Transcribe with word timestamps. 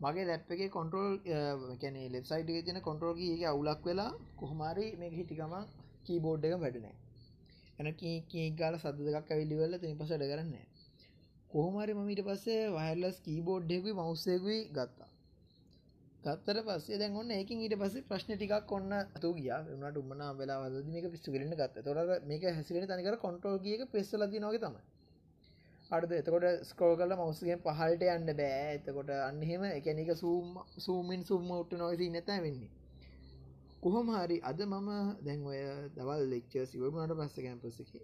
මගේ 0.00 0.24
ලැප් 0.24 0.50
එක 0.54 0.62
කොන්ටරෝල් 0.70 1.12
කැන 1.80 1.96
ලෙසයිට 2.12 2.64
තින 2.66 2.78
කොන්ටරෝල් 2.80 3.16
ඒක 3.24 3.42
අවුලක් 3.46 3.82
වෙලා 3.84 4.10
කොහොමාරි 4.36 4.86
මේ 4.96 5.10
හිටිකම 5.10 5.54
කීබෝඩ් 6.04 6.42
එක 6.46 6.56
වැඩනෑ 6.56 6.96
එන 7.78 7.88
කී 8.30 8.48
ගාල 8.52 8.74
සද 8.76 8.98
දෙකක් 9.06 9.28
ඇවිල්ලිවල 9.28 9.72
තිනි 9.76 9.94
පසට 9.96 10.24
කරන්න 10.24 10.54
කොහොමරි 11.50 11.92
මමීට 11.94 12.22
පස්සේ 12.22 12.62
වහල්ලස් 12.70 13.18
කීබෝඩ්ඩෙකුයි 13.20 13.94
මවස්සයකුයි 13.94 14.58
ගත්තා. 14.70 15.08
ගත්තර 16.22 16.58
පස්සේ 16.66 16.98
දැන් 16.98 17.16
ඔන්න 17.16 17.30
ඒකින් 17.30 17.60
ඊට 17.60 17.76
පස්සේ 17.76 18.04
ප්‍රශ්න 18.04 18.32
ටිකක් 18.32 18.72
ඔන්න 18.72 18.92
තු 19.16 19.30
ගිය. 19.34 19.48
වනට 19.70 19.96
උමන 19.96 20.24
වෙලා 20.38 20.58
වද 20.64 20.84
මේක 20.88 21.06
පිස්සු 21.10 21.32
කරන්න 21.32 21.54
ගත්ත. 21.54 21.84
තොට 21.86 22.26
මේක 22.26 22.42
හැසිරෙන 22.48 22.88
තනිකර 22.88 23.16
කොන්ට්‍රෝල් 23.18 23.58
ගියක 23.60 23.84
පෙස්සලති 23.88 24.38
නොක 24.38 24.58
තමයි. 24.58 24.82
අඩද 25.90 26.10
එතකොට 26.12 26.44
ස්කෝල් 26.64 26.94
කල 26.96 27.12
මවස්සගෙන් 27.14 27.60
පහල්ට 27.60 28.02
යන්න 28.06 28.30
බෑ. 28.34 28.64
එතකොට 28.74 29.10
අන්නහෙම 29.20 29.62
එකැනික 29.68 30.10
සූම් 30.16 30.48
සූමින් 30.78 31.22
සුම්ම 31.24 31.48
උට්ට 31.52 31.78
නොවසි 31.78 32.08
නැත 32.10 32.28
වෙන්නේ. 32.36 32.68
කොහොම 33.80 34.10
හරි 34.14 34.36
අද 34.42 34.60
මම 34.64 34.90
දැන් 35.22 35.46
ඔය 35.46 35.60
දවල් 35.94 36.24
ලෙක්චර් 36.28 36.66
සිවරුණට 36.66 37.14
පස්ස 37.14 37.38
කැම්පසක 37.38 37.94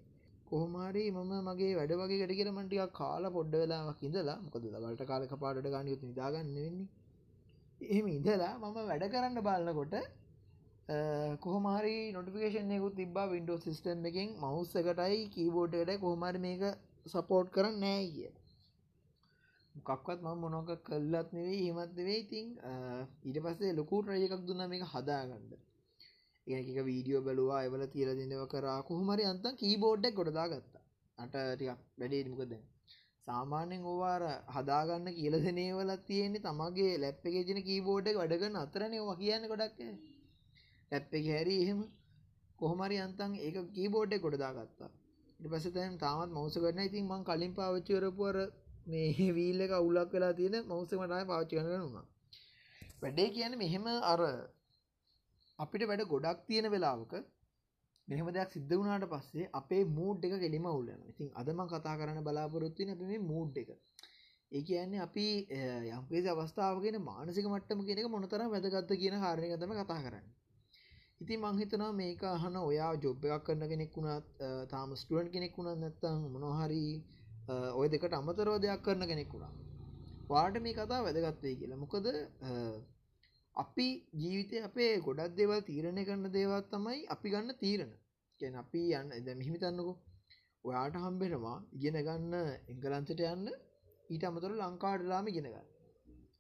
කොහොමරි 0.47 1.03
මම 1.11 1.33
මගේ 1.43 1.75
වැඩ 1.75 1.93
වගේ 1.95 2.21
ට 2.23 2.39
කියරමටික 2.39 2.95
කාල 2.95 3.29
පොඩ්ඩ 3.31 3.55
වෙලාවක් 3.57 4.01
ඉඳලා 4.03 4.39
මොකද 4.39 4.65
දවල්ට 4.65 5.05
කාලක 5.05 5.35
පාට 5.37 5.69
ගානයුත් 5.69 6.03
නිදාගන්න 6.03 6.51
වෙන්නේ. 6.57 6.89
එහෙම 7.85 8.07
ඉඳලා 8.09 8.53
මම 8.55 8.77
වැඩ 8.83 9.07
කරන්න 9.11 9.39
බලන්නකොට 9.43 9.95
කොහමරි 11.41 11.95
නොටිකේෂනයකුත් 12.13 12.95
තිබා 12.95 13.29
වින්ඩෝ 13.29 13.59
සිස්ටම් 13.59 14.05
එකෙන් 14.07 14.29
මවස්සකටයි 14.43 15.23
කීබෝඩ්කට 15.29 15.95
කොහමරි 16.01 16.41
මේක 16.41 16.65
සපෝට් 17.07 17.49
කරන්න 17.55 17.81
නෑ 17.81 18.05
කිය 18.09 18.33
මොකක්වත් 19.75 20.21
ම 20.23 20.29
මොනොක 20.41 20.69
කල්ලත් 20.83 21.29
නෙවෙයි 21.33 21.63
හෙමත් 21.69 21.93
නෙවෙයි. 21.99 22.21
ඉතින් 22.21 22.47
ඊට 23.27 23.39
පස්සේ 23.45 23.73
ලොකුට 23.73 24.07
රජ 24.09 24.25
එකක් 24.27 24.45
දුන්න 24.49 24.63
මේක 24.71 24.85
හදාගන්න. 24.93 25.51
ඒක 26.47 26.79
වීඩියෝ 26.89 27.25
බලවා 27.27 27.65
එවල 27.67 27.83
තියල 27.89 28.11
දෙන්නව 28.13 28.45
කරා 28.53 28.79
කොහමරි 28.83 29.25
අන්තන් 29.25 29.59
කීබෝඩ්ඩක් 29.61 30.17
ගොඩදා 30.19 30.47
ගත්තා 30.49 30.85
අට 31.19 31.35
ටිකක් 31.51 31.81
වැඩේ 31.99 32.31
මොකද? 32.31 32.55
සාමාන්‍යෙන් 33.27 33.85
ඕවාර 33.85 34.23
හදාගන්න 34.55 35.07
කියල 35.19 35.35
දෙනේවලත් 35.45 36.03
තියෙන්නේ 36.09 36.45
තමගේ 36.47 36.93
ලැප් 36.99 37.27
එක 37.29 37.37
ජන 37.49 37.61
කීබෝඩ් 37.69 38.07
වැඩගන්න 38.15 38.63
අතරනය 38.65 38.99
වා 39.03 39.21
කියන්න 39.23 39.49
ගොඩක් 39.53 39.79
ලැප් 40.93 41.15
එක 41.19 41.25
හැරි 41.29 41.55
එහෙම 41.63 41.81
කොහොමරි 42.59 42.99
අන්තන් 43.07 43.33
ඒක 43.41 43.57
කීබෝඩ්ඩ 43.77 44.23
ගොඩදා 44.25 44.53
ගත්තා 44.59 44.91
ඉට 45.41 45.51
පස 45.51 45.67
තැන් 45.71 45.99
තාමත් 45.99 46.33
මවස 46.33 46.57
කරන 46.59 46.81
ඉතින් 46.83 47.05
මං 47.07 47.23
කලින් 47.25 47.53
පාවිච්චරපුර 47.55 48.37
මේ 48.87 49.29
වීල්ල 49.37 49.61
එක 49.61 49.73
අවුලක් 49.73 50.11
වෙලා 50.13 50.33
තියෙන 50.33 50.57
මවසමටයි 50.63 51.25
පාච්චි 51.27 51.55
කරනවා 51.59 52.05
වැඩේ 53.01 53.29
කියන 53.31 53.55
මෙහෙම 53.59 53.87
අර 54.05 54.21
අපිට 55.59 55.83
වැඩ 55.85 56.05
ගොඩක් 56.07 56.39
තියෙන 56.47 56.69
වෙලාවක 56.71 57.13
මෙහම 58.09 58.29
දෙයක් 58.31 58.51
සිද්ධ 58.51 58.73
වුණාට 58.73 59.07
පස්සේ 59.09 59.51
අපේ 59.55 59.83
මූඩ් 59.91 60.25
එක 60.25 60.35
කෙලිම 60.39 60.67
උල්ලන 60.69 61.03
ඉතින් 61.11 61.29
අදම 61.35 61.61
කතා 61.67 61.95
කරන්න 61.97 62.21
බලාපොරොත්තුවන 62.23 62.91
අපි 62.91 63.05
මේ 63.07 63.23
මූඩ් 63.25 63.55
එක. 63.57 63.71
ඒ 64.53 64.63
කියන්නේ 64.63 65.01
අපි 65.01 65.27
යම්පේසි 65.91 66.29
අවස්ථාවගෙන 66.31 66.99
මානසික 67.03 67.47
මට්ටම 67.47 67.81
කියෙනෙක 67.83 68.09
මොනතරම් 68.09 68.51
වැදගත්ත 68.51 68.93
කියන 68.95 69.17
කාරණයකතම 69.19 69.73
කතා 69.77 70.01
කරන්න. 70.01 70.27
ඉතින් 71.25 71.41
මංහිතනවා 71.41 71.93
මේක 71.95 72.23
අහන 72.29 72.57
ඔයා 72.61 72.93
ජොබ් 72.99 73.23
එකක් 73.27 73.45
කරන්න 73.47 73.69
කෙනෙක් 73.69 73.95
වුණත් 73.97 74.27
තාම 74.69 74.91
ස්ටුවන් 74.95 75.29
කෙනෙක් 75.31 75.55
වුණත් 75.57 75.81
නැත්තම් 75.81 76.19
මොනොහරි 76.29 76.81
ඔය 77.75 77.87
දෙකට 77.89 78.15
අමතරෝ 78.15 78.57
දෙයක් 78.59 78.83
කරන 78.83 79.05
කෙනෙක් 79.07 79.31
වුණා. 79.33 79.53
වාට 80.29 80.57
මේ 80.61 80.75
කතා 80.75 81.01
වැදගත්තේ 81.07 81.55
කියලා. 81.55 81.79
මොකද 81.79 82.07
අපි 83.57 83.89
ජීවිතය 84.15 84.57
අපේ 84.69 84.93
ගොඩක් 85.01 85.37
දේවල් 85.39 85.61
තීරණය 85.63 86.03
කරන්න 86.05 86.35
දේවත් 86.37 86.67
තමයි 86.71 87.01
අපි 87.09 87.29
ගන්න 87.31 87.61
තීරණ. 87.63 87.93
කැන 88.41 88.55
අපි 88.57 88.83
යන්න 88.93 89.17
එද 89.19 89.29
මිහිමිතන්නකු 89.35 89.93
ඔයාට 90.65 90.97
හම්බෙනවා 90.99 91.59
ඉගෙන 91.77 92.01
ගන්න 92.01 92.35
එංගලන්තට 92.73 93.21
යන්න 93.27 93.47
ඊට 94.11 94.27
අමතර 94.29 94.53
ලංකාඩලාම 94.55 95.31
ඉගෙනගන්න 95.31 95.57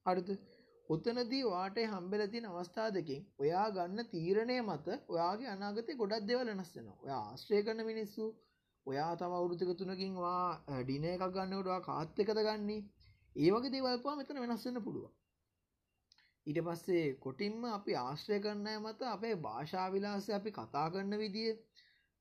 අඩුත 0.06 0.40
ඔතනදී 0.90 1.44
වාට 1.46 1.78
හම්බෙල 1.86 2.22
තින 2.28 2.46
අවස්ථා 2.46 2.88
දෙකින් 2.90 3.22
ඔයා 3.38 3.66
ගන්න 3.70 4.10
තීරණය 4.10 4.56
මත 4.60 4.86
ඔයාගේ 5.08 5.48
අනාගතය 5.48 5.96
ගොඩක් 5.96 6.26
දෙවල් 6.28 6.48
වෙනස්සෙනවා 6.50 6.98
ඔයා 7.00 7.22
ආශ්‍රය 7.24 7.62
කරන 7.62 7.80
මිනිස්සු 7.86 8.26
ඔයා 8.86 9.12
තම 9.16 9.32
අවුරුතික 9.32 9.70
තුනකින් 9.74 10.14
වා 10.16 10.48
ඩින 10.80 11.04
එකක් 11.06 11.24
ගන්නකොටවා 11.28 11.80
කාත් 11.82 12.18
එකද 12.18 12.40
ගන්නේ? 12.40 12.80
ඒවගේ 13.36 13.72
දේවල්පා 13.74 14.16
මෙතන 14.16 14.40
වෙනස්සන්න 14.42 14.80
පුළුවන්. 14.82 15.12
ඊට 16.46 16.60
පස්සේ 16.62 17.06
කොටින්ම 17.18 17.64
අපි 17.70 17.96
ආශ්‍රය 17.98 18.38
කරන්නය 18.40 18.74
මත 18.76 19.00
අපේ 19.08 19.34
භාෂාවිලාස 19.38 20.28
අපි 20.32 20.50
කතා 20.52 20.86
කරන්න 20.90 21.18
විදිිය 21.18 21.52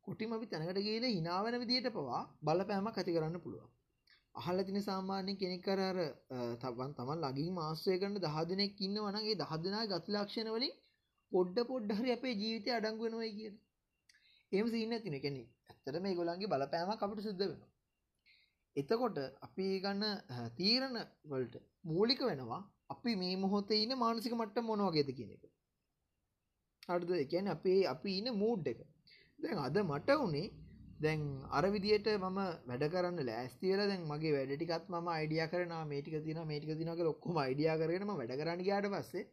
කොටිම 0.06 0.32
අපි 0.32 0.48
තැනකට 0.48 0.82
ගේල 0.82 1.06
හිනාවන 1.10 1.60
විදියට 1.60 1.90
පවා 1.92 2.22
බලපෑමක් 2.44 2.98
ඇති 2.98 3.16
කරන්න 3.16 3.42
පුළුවන්. 3.42 3.73
අහල 4.36 4.64
තින 4.64 4.80
සාමාන්‍යෙන් 4.82 5.38
කෙනෙක් 5.38 5.62
කරර 5.62 6.00
තබන් 6.58 6.94
තමන් 6.94 7.26
ලගින් 7.26 7.52
මාශ්‍රය 7.54 7.98
කරන්න 7.98 8.20
දහ 8.20 8.38
දෙනෙක් 8.46 8.82
ඉන්න 8.82 8.98
වනගේ 9.00 9.36
දහ 9.36 9.54
දෙනා 9.60 9.84
ගතිලක්ෂණ 9.88 10.50
වලින් 10.52 10.74
පොඩ්ඩ 11.32 11.68
පොඩ්ඩහරි 11.68 12.10
අපේ 12.12 12.34
ජීවිතය 12.36 12.70
අඩංගුවනවයි 12.72 13.32
කියන 13.34 13.56
එම 14.52 14.66
සින්න 14.70 14.98
තින 15.02 15.18
කෙනෙ 15.20 15.44
ඇත්තට 15.70 16.02
මේ 16.02 16.16
ගොලන්ගේ 16.16 16.50
බලපෑම 16.50 16.94
අපට 16.96 17.22
සිද්ධ 17.22 17.44
වෙන 17.44 17.62
එතකොට 18.76 19.18
අපි 19.42 19.68
ගන්න 19.80 20.06
තීරණ 20.58 20.98
වලට 21.26 21.56
මූලික 21.84 22.22
වෙනවා 22.22 22.62
අපි 22.90 23.16
මේ 23.16 23.36
මොහොතේ 23.38 23.80
ඉන්න 23.84 23.94
මානසික 23.96 24.34
මට්ට 24.34 24.58
මොනවගේද 24.62 25.10
කියන 25.12 25.32
එක. 25.36 25.44
අඩද 26.88 27.12
එකැන 27.16 27.48
අපේ 27.48 27.80
අපි 27.86 28.18
ඉන්න 28.20 28.30
මූඩ් 28.36 28.66
එක. 28.68 28.80
දැන් 29.40 29.60
අද 29.60 29.78
මට 29.82 30.10
වුණේ 30.14 30.48
දැන් 31.04 31.24
අර 31.52 31.66
විදියට 31.70 32.10
මම 32.16 32.40
වැඩ 32.66 32.86
කරන්න 32.90 33.24
ලෑස්තිවල 33.26 33.82
දැන් 33.84 34.04
මගේ 34.08 34.34
වැඩටිකත් 34.34 34.92
ම 34.92 35.10
අයිඩිය 35.12 35.48
කරන 35.48 35.74
මේටික 35.88 36.20
තින 36.24 36.44
මේටික 36.46 36.78
තිනක 36.78 37.04
ලොක්කොම 37.04 37.40
අයිඩිය 37.40 37.74
කරනම 37.82 38.14
වැඩ 38.14 38.36
කරන්න 38.36 38.64
ගයාට 38.64 38.90
පස්සේ 38.94 39.26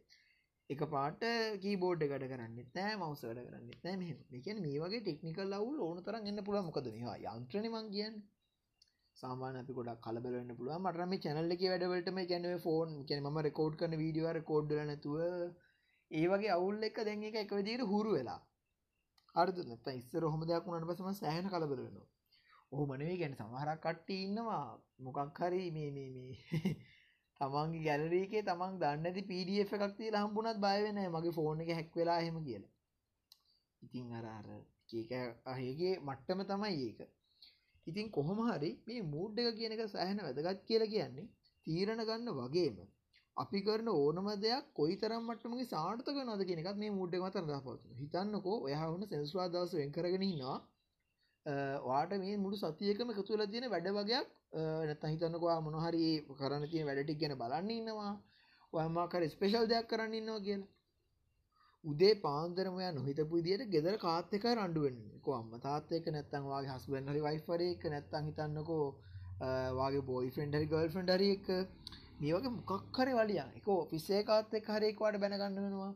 එක 0.69 0.83
පාට 0.89 1.23
කීබෝඩ් 1.61 2.03
ගඩ 2.05 2.27
කරන්න 2.31 2.59
නෑ 2.75 2.91
මවස 2.97 3.23
වැඩ 3.23 3.41
කරන්න 3.45 3.71
නෑ 3.79 4.11
මෙකැන 4.33 4.61
මේ 4.65 4.83
වගේ 4.83 5.01
ටෙක්නිකල් 5.01 5.49
ලවුල් 5.53 5.81
ඕන 5.81 6.03
තරන් 6.03 6.29
එන්න 6.29 6.43
පුළ 6.43 6.61
මොකද 6.63 6.87
මේවා 6.91 7.17
යන්ත්‍රන 7.31 7.67
මං 7.69 7.89
කියන්න. 7.95 8.21
සාමාන 9.17 9.57
අපි 9.57 9.73
ගොඩක් 9.73 9.99
කලබලන්න 10.05 10.55
පුළුව 10.57 10.77
මටම 10.77 11.17
චැනල්ල 11.23 11.55
එක 11.55 11.65
වැඩවලටම 11.65 12.21
කැනව 12.25 12.53
ෆෝන් 12.61 12.95
කැන 13.05 13.25
ම 13.25 13.41
රකෝඩ් 13.41 13.75
කන 13.79 13.97
වීඩියවර 13.97 14.39
කෝඩ්ඩල 14.43 14.81
නැතුව 14.83 15.19
ඒ 16.11 16.25
වගේ 16.27 16.53
අවුල් 16.53 16.87
එක 16.87 17.03
දැන් 17.03 17.27
එක 17.29 17.37
එක 17.37 17.53
විදිට 17.53 17.83
හුරු 17.87 18.15
වෙලා. 18.15 18.39
අර්ද 19.35 19.55
නැත 19.65 19.93
ඉස්සර 19.93 20.23
හොම 20.27 20.41
දෙයක් 20.45 20.65
වුණට 20.65 20.89
පසම 20.89 21.13
සෑහන 21.15 21.49
කලබලවෙනවා 21.49 22.09
ඔහු 22.71 22.83
මනවේ 22.87 23.15
ගැන 23.17 23.33
සමහරක් 23.35 23.79
කට්ටි 23.79 24.15
ඉන්නවා. 24.23 24.65
මොකක් 24.99 25.39
හරි 25.39 25.63
මේ 25.69 25.89
මේ 25.91 26.09
මේ 26.09 26.33
තමන්ගේ 27.39 27.83
ගැලරීකේ 27.83 28.43
තමන් 28.43 28.77
දන්නති 28.81 29.21
පඩF 29.23 29.71
එකක් 29.77 29.95
තිය 29.97 30.11
හම්බුණත් 30.15 30.59
බයවෙන 30.59 30.99
මගේ 31.09 31.33
ෆෝන් 31.33 31.61
එක 31.61 31.71
හැක් 31.71 31.89
වෙලා 31.93 32.19
හෙම 32.19 32.37
කියලා. 32.41 32.71
ඉතින් 33.81 34.13
අර 34.13 34.25
අර 34.29 34.47
ඒක 34.93 35.11
අහගේ 35.47 35.93
මට්ටම 36.01 36.39
තමයි 36.45 36.79
ඒක. 36.81 36.99
ඉතින් 37.87 38.07
කොහොම 38.09 38.39
හරි 38.47 38.71
මේ 38.87 39.01
මූඩ් 39.05 39.39
එක 39.41 39.55
කියන 39.57 39.75
එක 39.75 39.83
සෑහෙන 39.87 40.19
වැදගත් 40.19 40.65
කියලා 40.65 40.89
කියන්නේ 40.89 41.27
තීරණ 41.67 42.03
ගන්න 42.03 42.37
වගේම 42.39 42.77
අපි 43.37 43.61
කරන 43.61 43.87
ඕනම 43.89 44.27
දෙයක් 44.39 44.65
කොයි 44.73 44.95
තරම් 44.97 45.23
මට්ටමගේ 45.23 45.67
සාර්ථක 45.67 46.09
වෙනවද 46.11 46.43
කියන 46.47 46.61
එකත් 46.63 46.77
මේ 46.77 46.91
මූඩ් 46.91 47.13
එක 47.13 47.21
මත 47.21 47.35
රඳාපවතිනවා. 47.35 47.99
හිතන්නකෝ 48.01 48.57
ඔයා 48.65 48.87
වුණ 48.87 49.07
සෙන්සුරා 49.07 49.47
දවස් 49.49 49.73
වෙන් 49.73 49.91
කරගෙන 49.91 50.23
ඉන්නවා. 50.23 50.57
ඔයාට 51.83 52.13
මේ 52.17 52.35
මුළු 52.37 52.57
සතියකම 52.57 53.13
එකතු 53.13 53.33
වෙලා 53.33 53.47
තියෙන 53.47 53.69
වැඩ 53.69 53.87
වගේක් 53.91 54.27
නැත්නම් 54.83 55.13
හිතන්නකෝ 55.13 55.49
ඔයා 55.49 55.61
මොන 55.61 55.79
හරි 55.79 56.03
කරන්න 56.33 56.67
තියෙන 56.67 56.87
වැඩ 56.87 57.01
ටික 57.03 57.21
ගැන 57.21 57.37
බලන්න 57.37 57.71
ඉන්නවා. 57.71 58.13
ඔයා 58.73 58.89
මොකක් 58.89 59.15
හරි 59.15 59.29
ස්පෙෂල් 59.29 59.65
දෙයක් 59.67 59.87
කරන්න 59.87 60.13
ඉන්නවා 60.13 60.41
කියලා. 60.41 60.69
උදේ 61.83 62.13
පාන්දරම 62.17 62.75
යා 62.79 62.91
නොහිතපු 62.91 63.31
විදියට 63.31 63.63
ගෙදර 63.69 63.95
කාත් 63.99 64.33
එක 64.33 64.43
රණ්ඩු 64.49 64.81
වෙන්නේ. 64.81 65.21
කො 65.21 65.29
අම්මා 65.33 65.61
තාත්තා 65.61 65.97
එක්ක 65.97 66.07
නැත්නම් 66.09 66.45
වාගේ 66.47 66.73
හස්බන්ඩ් 66.73 67.11
හරි 67.11 67.23
වයිෆ් 67.27 67.49
හරි 67.49 67.71
එක්ක 67.75 67.85
නැත්නම් 67.93 68.27
හිතන්නකෝ 68.29 68.85
වාගේ 69.79 70.05
බොයිෆ්‍රෙන්ඩ් 70.09 70.57
හරි 70.57 70.67
ගර්ල්ෆ්‍රෙන්ඩ් 70.67 71.13
හරි 71.15 71.29
එක්ක 71.35 71.49
මේ 72.21 72.33
වගේ 72.35 72.51
මොකක් 72.51 72.97
හරි 72.97 73.13
වලියන්. 73.13 73.49
ඒක 73.57 73.67
ඔෆිස් 73.75 74.07
එකත් 74.11 74.53
එක්ක 74.53 74.67
හරි 74.69 74.87
එක්ක 74.87 74.99
වාට 74.99 75.17
බැන 75.17 75.33
ගන්න 75.33 75.55
වෙනවා. 75.57 75.93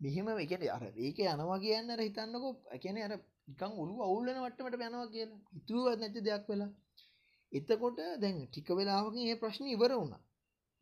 මෙහෙම 0.00 0.26
ඒ 0.32 0.46
කියන්නේ 0.46 0.70
අර 0.70 0.84
ඒක 0.98 1.18
යනවා 1.24 1.58
කියන්නේ 1.58 1.96
අර 1.96 2.02
හිතන්නකෝ 2.02 2.52
ඒ 2.68 2.78
කියන්නේ 2.78 3.06
අර 3.06 3.14
නිකන් 3.48 3.72
ඔළුව 3.82 3.98
අවුල් 4.00 4.24
වෙන 4.26 4.38
මට්ටමට 4.42 4.76
යනවා 4.80 5.08
කියලා. 5.08 5.40
හිතුවත් 5.54 5.98
නැති 6.00 6.20
දෙයක් 6.22 6.44
වෙලා. 6.48 6.70
එතකොට 7.52 7.98
දැන් 8.22 8.38
ටික 8.44 8.68
වෙලාවකින් 8.72 9.22
මේ 9.22 9.36
ප්‍රශ්නේ 9.36 9.74
ඉවර 9.76 9.92
වුණා. 9.94 10.22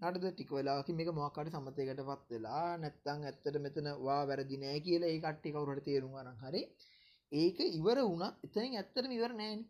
නටද 0.01 0.25
ටික 0.29 0.51
වෙලාකින් 0.51 0.97
මේක 0.99 1.11
මොකක්කාට 1.13 1.53
සමතයකට 1.53 2.03
පත් 2.03 2.29
වෙලා 2.31 2.69
නැත්තං 2.79 3.25
ඇත්තට 3.25 3.57
මෙතන 3.61 3.89
වා 4.01 4.23
වැරදි 4.25 4.57
නෑ 4.59 4.79
කියලා 4.81 5.11
ඒ 5.11 5.21
කට්ටි 5.21 5.55
කවුරට 5.55 5.85
තේරුම් 5.85 6.15
අරන් 6.15 6.39
හරි 6.41 6.63
ඒක 7.33 7.59
ඉවර 7.71 7.99
වුණ 8.03 8.25
එතනින් 8.47 8.75
ඇත්තටම 8.75 9.13
ඉවර 9.13 9.33
නෑන 9.35 9.61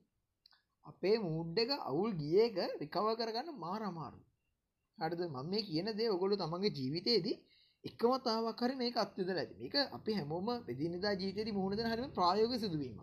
අපේ 0.86 1.16
මූඩ් 1.20 1.56
එක 1.58 1.72
අවුල් 1.80 2.12
ගියක 2.16 2.56
රිකව 2.80 3.08
කරගන්න 3.18 3.58
මාරමාරු 3.58 4.20
හරිද 4.98 5.22
මම 5.26 5.50
මේ 5.50 5.62
කියන 5.68 5.88
දේ 5.98 6.10
ඔගොල්ලෝ 6.10 6.38
තමන්ගේ 6.38 6.76
ජීවිතයේදී 6.78 7.36
එකම 7.84 8.12
තාවක් 8.26 8.62
හරි 8.64 8.74
මේක 8.76 8.96
අත්විඳලා 8.96 9.42
ඇති. 9.42 9.54
මේක 9.62 9.74
අපි 9.96 10.12
හැමෝම 10.18 10.48
එදිනෙදා 10.72 11.14
ජීවිතේදී 11.14 11.56
මුහුණ 11.58 11.78
දෙන 11.78 11.90
හරිම 11.92 12.14
ප්‍රායෝගික 12.18 12.60
සිදුවීමක්. 12.60 13.00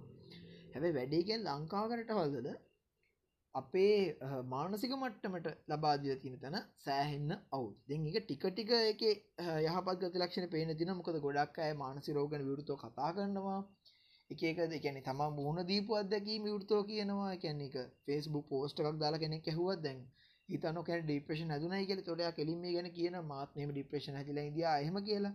හැබැයි 0.73 0.97
වැඩේ 0.97 1.21
කියන්නේ 1.27 1.55
ලංකාවකට 1.55 2.11
වලද 2.17 2.49
අපේ 3.55 3.95
මානසික 4.45 4.91
මට්ටමට 4.95 5.47
ලබා 5.69 5.95
දීලා 6.01 6.21
තියෙන 6.21 6.39
තැන 6.39 6.57
සෑහෙන්න 6.85 7.31
අවුල්. 7.51 7.73
දැන් 7.87 8.07
ඒක 8.07 8.17
ටික 8.23 8.45
ටික 8.45 8.71
ඒකේ 8.79 9.13
යහපත් 9.65 9.97
ගති 10.03 10.21
ලක්ෂණ 10.21 10.51
පේන 10.53 10.71
දින 10.79 10.93
මොකද 10.99 11.17
ගොඩක් 11.25 11.59
අය 11.65 11.73
මානසික 11.83 12.15
රෝග 12.15 12.29
ගැන 12.31 12.45
විවෘතව 12.47 12.77
කතා 12.83 13.09
කරනවා. 13.15 13.59
එක 14.29 14.41
එක 14.43 14.59
ඒ 14.59 14.79
කියන්නේ 14.85 15.07
තමන් 15.07 15.35
මුහුණ 15.39 15.67
දීපු 15.71 15.99
අත්දැකීම් 16.01 16.47
විවෘතව 16.47 16.81
කියනවා. 16.89 17.27
ඒ 17.33 17.41
කියන්නේ 17.43 17.69
ඒක 17.69 17.77
Facebook 18.05 18.45
post 18.51 18.79
එකක් 18.79 19.01
දාලා 19.03 19.23
කෙනෙක් 19.23 19.47
ඇහුවත් 19.47 19.81
දැන් 19.85 19.99
හිතන්න 20.49 20.81
කෙනෙක් 20.83 21.05
ડિප්‍රෙෂන් 21.05 21.53
හැදුනයි 21.53 21.85
කියලා 21.85 22.01
එතකොට 22.01 22.21
එයා 22.21 22.33
කෙලින් 22.33 22.59
මේ 22.59 22.73
ගැන 22.73 22.89
කියන 22.91 23.17
මාත් 23.25 23.55
මෙහෙම 23.55 23.71
ડિප්‍රෙෂන් 23.71 24.15
හැදිලා 24.15 24.45
ඉඳියා 24.45 24.75
එහෙම 24.79 24.97
කියලා. 25.03 25.33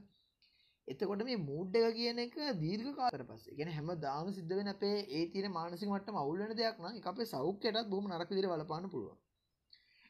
එතකොට 0.89 1.23
මේ 1.25 1.37
මූඩ් 1.41 1.77
එක 1.79 1.95
කියන 1.95 2.19
එක 2.19 2.35
දීර්ඝ 2.59 2.91
කාලයකට 2.95 3.29
පස්සේ 3.29 3.55
කියන්නේ 3.55 3.77
හැමදාම 3.77 4.33
සිද්ධ 4.33 4.55
වෙන 4.55 4.69
අපේ 4.69 4.97
ඒ 5.11 5.25
තියෙන 5.29 5.53
මානසික 5.53 5.89
මට්ටම 5.89 6.17
අවුල් 6.17 6.41
වෙන 6.41 6.57
දෙයක් 6.57 6.81
නම් 6.81 6.99
ඒක 6.99 7.07
අපේ 7.07 7.27
සෞඛ්‍යයටත් 7.27 7.91
බොහොම 7.91 8.11
නරක 8.11 8.31
විදිහට 8.31 8.53
බලපාන්න 8.53 8.91
පුළුවන්. 8.91 9.19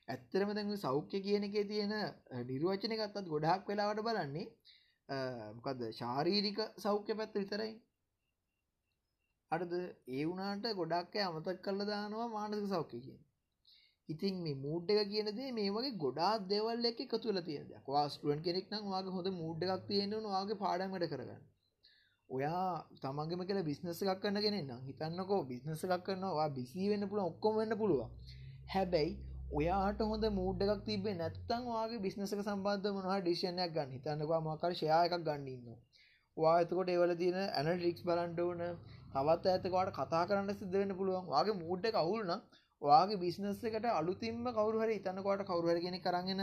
ඇත්තටම 0.09 0.51
දැන් 0.53 0.69
මේ 0.69 0.79
සෞඛ්‍ය 0.79 1.21
කියන 1.21 1.45
එකේ 1.45 1.65
තියෙන 1.65 1.95
නිර්වචනය 2.49 2.97
ගත්තත් 2.97 3.27
ගොඩාක් 3.29 3.69
වෙලාවට 3.69 4.05
බලන්නේ 4.07 4.47
මොකද්ද 5.57 5.85
ශාරීරික 5.93 6.59
සෞඛ්‍ය 6.79 7.13
පැත්ත 7.15 7.35
විතරයි. 7.35 7.73
හරිද? 9.51 9.73
ඒ 10.09 10.25
වුණාට 10.25 10.67
ගොඩක් 10.75 11.17
අය 11.17 11.25
අමතක 11.25 11.63
කරලා 11.63 11.89
දානවා 11.89 12.29
මානසික 12.31 12.69
සෞඛ්‍ය 12.69 12.99
කියන්නේ. 12.99 13.34
ඉතින් 14.09 14.35
මේ 14.45 14.57
මූඩ් 14.57 14.91
එක 14.93 15.09
කියන 15.09 15.29
දේ 15.37 15.51
මේ 15.53 15.71
වගේ 15.71 15.97
ගොඩාක් 15.97 16.47
දේවල් 16.49 16.87
එක්ක 16.87 17.01
එකතු 17.03 17.29
වෙලා 17.29 17.45
තියෙන 17.45 17.67
දෙයක්. 17.69 17.85
ඔයා 17.89 18.07
ස්ටුඩන්ට් 18.09 18.45
කෙනෙක් 18.47 18.67
නම් 18.71 18.89
ඔයාගේ 18.91 19.15
හොඳ 19.17 19.29
මූඩ් 19.35 19.63
එකක් 19.67 19.85
තියෙන්න 19.89 20.15
ඕන 20.15 20.27
ඔයාගේ 20.31 20.59
පාඩම් 20.63 20.91
වැඩ 20.95 21.07
කරගන්න. 21.13 21.43
ඔයා 22.31 22.65
තමන්ගේම 23.03 23.45
කියලා 23.49 23.69
බිස්නස් 23.69 24.03
එකක් 24.03 24.21
කරන 24.23 24.41
කෙනෙක් 24.41 24.65
නම් 24.65 24.83
හිතන්නකෝ 24.89 25.41
බිස්නස් 25.45 25.85
එකක් 25.87 26.03
කරනවා 26.07 26.33
ඔයා 26.37 26.51
බිසි 26.57 26.91
වෙන්න 26.91 27.09
පුළුවන් 27.11 27.31
ඔක්කොම 27.31 27.57
වෙන්න 27.61 27.77
පුළුවන්. 27.77 28.11
හැබැයි 28.73 29.13
ඔයාට 29.53 30.01
හොඳ 30.05 30.27
මූඩ් 30.39 30.65
එකක් 30.65 30.83
තිබ්බේ 30.87 31.15
නැත්නම් 31.15 31.71
ඔයාගේ 31.73 32.03
බිස්නස් 32.07 32.35
එක 32.35 32.43
සම්බන්ධව 32.43 32.95
මොනවා 32.97 33.15
හරි 33.15 33.25
ඩිසිෂන් 33.25 33.63
එකක් 33.65 33.75
ගන්න. 33.77 33.95
හිතන්නකෝ 33.97 34.41
මොකක් 34.47 34.65
හරි 34.65 34.77
ෂෙයා 34.77 35.01
එකක් 35.07 35.17
ගන්න 35.21 35.49
ඉන්නවා. 35.53 35.79
ඔයා 36.37 36.59
එතකොට 36.63 36.93
ඒවල 36.93 37.15
තියෙන 37.17 37.39
ඇනලිටික්ස් 37.41 38.05
බලන්න 38.09 38.37
ඕන. 38.41 38.63
තවත් 39.13 39.45
ඈතක 39.47 39.73
ඔයාට 39.73 39.97
කතා 39.99 40.23
කරන්න 40.29 40.61
සිද්ධ 40.61 40.77
වෙන්න 40.77 40.97
පුළුවන්. 40.99 41.33
ඔයාගේ 41.33 41.57
මූඩ් 41.63 41.91
එක 41.91 42.01
අවුල් 42.03 42.23
නම් 42.25 42.43
ඔයාගේ 42.83 43.19
බිස්නස් 43.19 43.63
එකට 43.63 43.87
අලුතින්ම 43.91 44.45
කවුරු 44.51 44.81
හරි 44.81 44.99
හිතන්නකොට 44.99 45.45
කවුරු 45.45 45.71
හරි 45.71 45.81
කෙනෙක් 45.81 46.07
අරගෙන 46.07 46.43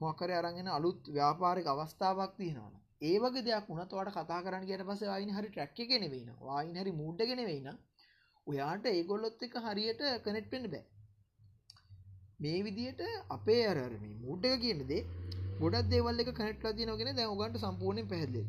මොකක් 0.00 0.20
හරි 0.20 0.34
අරගෙන 0.34 0.68
අලුත් 0.68 1.00
ව්‍යාපාරික 1.08 1.66
අවස්ථාවක් 1.66 2.32
තියෙනවා. 2.36 2.80
ඒ 3.02 3.16
වගේ 3.18 3.42
දෙයක් 3.42 3.68
වුණත් 3.68 3.92
ඔයාට 3.92 4.14
කතා 4.14 4.40
කරන්න 4.42 4.66
ගියට 4.66 4.86
පස්සේ 4.86 5.08
ආයින් 5.08 5.34
හරි 5.36 5.48
ට්‍රැක් 5.48 5.78
එකේ 5.78 5.98
නෙවෙයි 5.98 6.24
නෝ. 6.24 6.38
ආයින් 6.50 6.76
හරි 6.76 6.92
මූඩ් 6.92 7.20
එකේ 7.20 7.38
නෙවෙයි 7.40 7.60
නම් 7.60 7.78
ඔයාට 8.46 8.84
ඒගොල්ලොත් 8.88 9.42
එක්ක 9.42 9.56
හරියට 9.66 10.02
කනෙක්ට් 10.24 10.50
වෙන්න 10.52 10.70
බෑ. 10.70 10.84
මේ 12.40 12.58
විදිහට 12.62 13.00
අපේ 13.30 13.62
අර 13.66 13.78
අර 13.78 13.92
මේ 13.98 14.16
මූඩ් 14.18 14.44
එක 14.46 14.60
කියන 14.60 14.80
දේ 14.86 15.02
ගොඩක් 15.60 15.90
දේවල් 15.90 16.22
එක 16.22 16.30
කනෙක්ට් 16.32 16.62
වෙලා 16.62 16.76
තියෙනවා 16.76 16.98
කියන්නේ 16.98 17.18
දැන් 17.18 17.34
ඔයගන්ට 17.34 17.62
සම්පූර්ණයෙන් 17.62 18.08
පැහැදිලියි. 18.08 18.46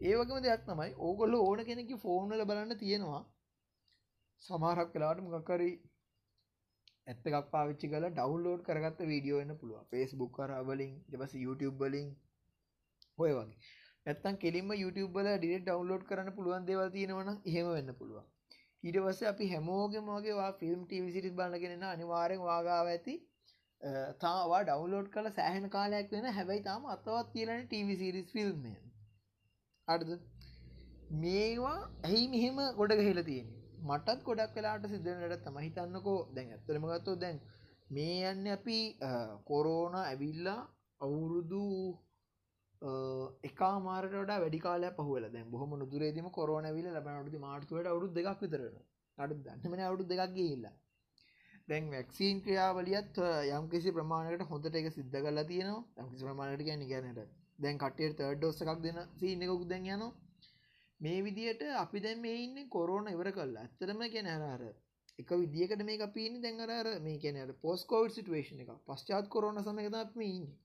ඒ 0.00 0.14
වගේම 0.16 0.42
දෙයක් 0.42 0.62
තමයි 0.66 0.92
ඕගොල්ලෝ 1.00 1.42
ඕන 1.46 1.60
කෙනෙක්ගේ 1.64 1.98
ෆෝන් 1.98 2.30
වල 2.30 2.44
බලන්න 2.44 2.78
තියෙනවා 2.78 3.22
සමහරක් 4.42 4.94
වෙලාවට 4.94 5.24
මොකක් 5.26 5.50
හරි 5.50 5.70
ඇප් 7.06 7.26
එකක් 7.28 7.50
පාවිච්චි 7.52 7.90
කරලා 7.92 8.12
ඩවුන්ලෝඩ් 8.12 8.62
කරගත්ත 8.62 9.00
වීඩියෝ 9.04 9.40
වෙන්න 9.40 9.58
පුළුවන්. 9.60 9.84
Facebook 9.86 10.32
කරා 10.36 10.62
වලින් 10.62 10.92
ඊට 10.94 11.18
පස්සේ 11.20 11.42
YouTube 11.42 11.76
වලින් 11.82 12.08
ඔය 13.18 13.32
වගේ. 13.32 13.58
නැත්තම් 14.06 14.36
කෙලින්ම 14.36 14.70
YouTube 14.74 15.12
වල 15.16 15.28
ඩිරෙක්ට් 15.34 15.66
ඩවුන්ලෝඩ් 15.66 16.04
කරන්න 16.04 16.36
පුළුවන් 16.36 16.68
දේවල් 16.68 16.90
තියෙනවා 16.90 17.24
නම් 17.24 17.38
එහෙම 17.44 17.70
වෙන්න 17.70 17.94
පුළුවන්. 17.94 18.26
ඊට 18.84 18.98
පස්සේ 19.04 19.30
අපි 19.30 19.50
හැමෝගෙම 19.50 20.10
වගේ 20.10 20.36
වා 20.36 20.52
ෆිල්ම් 20.60 20.86
TV 20.86 21.04
සිරිස් 21.10 21.34
බලන 21.34 21.58
කෙනෙක් 21.58 21.78
නම් 21.78 21.90
අනිවාර්යෙන් 21.90 22.44
වාගාව 22.44 22.92
ඇති 22.92 23.16
තාවා 24.20 24.62
ඩවුන්ලෝඩ් 24.64 25.10
කරලා 25.10 25.34
සෑහෙන 25.34 25.68
කාලයක් 25.70 26.12
වෙන 26.12 26.32
හැබැයි 26.32 26.62
තාම 26.62 26.90
අතවත් 26.94 27.32
තියෙනනේ 27.32 27.68
TV 27.68 27.98
සිරිස් 27.98 28.32
ෆිල්ම් 28.32 28.66
එක. 28.66 28.82
හරිද? 29.88 30.10
මේවා 31.20 31.78
ඇයි 32.04 32.26
මෙහෙම 32.28 32.66
ගොඩ 32.76 32.98
ගහලා 33.00 33.24
තියෙන්නේ? 33.24 33.57
මටත් 33.82 34.20
ගොඩක් 34.22 34.54
වෙලාට 34.54 34.84
සිද්ධනට 34.86 35.44
තම 35.44 35.58
හිතන්නකෝ. 35.58 36.18
දැන් 36.30 36.50
ඇත්තරම 36.50 36.84
ගත්තෝ 36.88 37.16
දැන් 37.16 37.38
මේ 37.90 38.18
යන්න 38.24 38.46
අපි 38.48 38.78
කොරෝන 39.44 39.94
ඇවිල්ලා 39.96 40.60
අවුරුදු 41.00 41.62
එකා 43.42 43.76
මාරට 43.80 44.12
වැඩි 44.24 44.58
කාල 44.58 44.84
පහුවල 44.92 45.24
දැ 45.28 45.44
බොහම 45.46 45.70
නුදුරේදම 45.76 46.28
කොරෝන 46.30 46.66
විල 46.72 46.86
ලබනටති 46.90 47.38
මාර්තුවට 47.38 47.86
අවුදු 47.86 48.06
දෙක් 48.10 48.28
විතරන 48.36 48.76
අඩු 49.18 49.34
දන්නමන 49.36 49.82
අවුදු 49.82 50.04
දෙකක් 50.06 50.34
ගේල්ලා 50.34 50.74
දැන් 51.68 51.90
වැක්සීන් 51.90 52.38
ක්‍රියාවලියත් 52.40 53.18
යම් 53.50 53.64
කිසි 53.68 53.90
ප්‍රමාණකට 53.92 54.48
හොඳට 54.50 54.74
එක 54.74 54.86
සිද්ධ 54.90 55.16
කරලා 55.16 55.44
තියෙනවා. 55.44 55.82
යම්කිසි 55.98 56.24
ප්‍රමාණට 56.24 56.64
ගැන 56.64 56.84
ගැනට 56.88 57.20
දැන් 57.58 57.78
කටයට 57.78 58.16
තර්ඩ 58.18 58.44
ෝස්සකක් 58.44 58.80
දෙන 58.82 58.98
සීනකකුක් 59.14 59.64
දැන් 59.68 59.88
යනවා. 59.88 60.12
මේ 61.00 61.18
විදියට 61.22 61.62
අපි 61.76 62.00
දැන් 62.00 62.20
මේ 62.20 62.36
ඉන්නේ 62.44 62.68
කොරෝනා 62.68 63.12
ඉවර 63.12 63.30
කළා. 63.32 63.64
ඇත්තටම 63.64 64.00
කියන්නේ 64.14 64.36
අර 64.38 64.44
අර 64.54 64.62
එක 65.18 65.30
විදියකට 65.42 65.82
මේක 65.88 66.00
අපි 66.00 66.26
ඉන්නේ 66.28 66.42
දැන් 66.42 66.60
අර 66.60 66.70
අර 66.72 66.88
මේ 67.00 67.18
කියන්නේ 67.24 67.44
අර 67.46 67.52
පෝස්ට් 67.62 67.86
කොවිඩ් 67.92 68.14
සිටුේෂන් 68.16 68.62
එක. 68.64 68.70
පශ්චාත් 68.86 69.28
කොරෝනා 69.34 69.64
සමයක 69.64 69.88
තමයි 69.88 70.00
අපි 70.00 70.28
ඉන්නේ. 70.30 70.56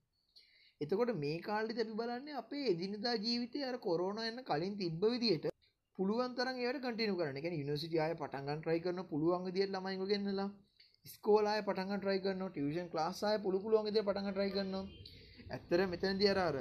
එතකොට 0.81 1.13
මේ 1.15 1.37
කාලෙදි 1.39 1.81
අපි 1.83 1.97
බලන්නේ 2.01 2.39
අපේ 2.41 2.65
එදිනදා 2.73 3.15
ජීවිතේ 3.25 3.65
අර 3.69 3.77
කොරෝනා 3.79 4.27
එන්න 4.29 4.43
කලින් 4.49 4.77
තිබ්බ 4.77 5.03
විදියට 5.13 5.49
පුළුවන් 5.99 6.35
තරම් 6.37 6.57
ඒවට 6.59 6.83
කන්ටිනියු 6.85 7.17
කරන්න. 7.17 7.37
ඒ 7.37 7.43
කියන්නේ 7.43 7.63
යුනිවර්සිටි 7.63 7.99
ආයෙ 7.99 8.15
පටන් 8.15 8.45
ගන්න 8.47 8.63
try 8.65 8.79
කරන 8.85 9.01
පුළුවන් 9.11 9.45
විදියට 9.47 9.73
ළමයින්ව 9.75 10.05
ගෙන්නලා 10.11 10.49
ස්කෝල 11.05 11.45
ආයෙ 11.47 11.67
පටන් 11.67 11.89
ගන්න 11.89 12.03
try 12.05 12.19
කරනවා. 12.19 12.49
ටියුෂන් 12.49 12.89
ක්ලාස් 12.93 13.23
ආයෙ 13.23 13.43
පුළු 13.45 13.61
පුළුවන් 13.65 13.85
විදියට 13.87 14.07
පටන් 14.07 14.25
ගන්න 14.25 14.37
try 14.37 14.49
කරනවා. 14.55 14.85
ඇත්තට 15.51 15.91
මෙතනදී 15.91 16.31
අර 16.33 16.41
අර 16.47 16.57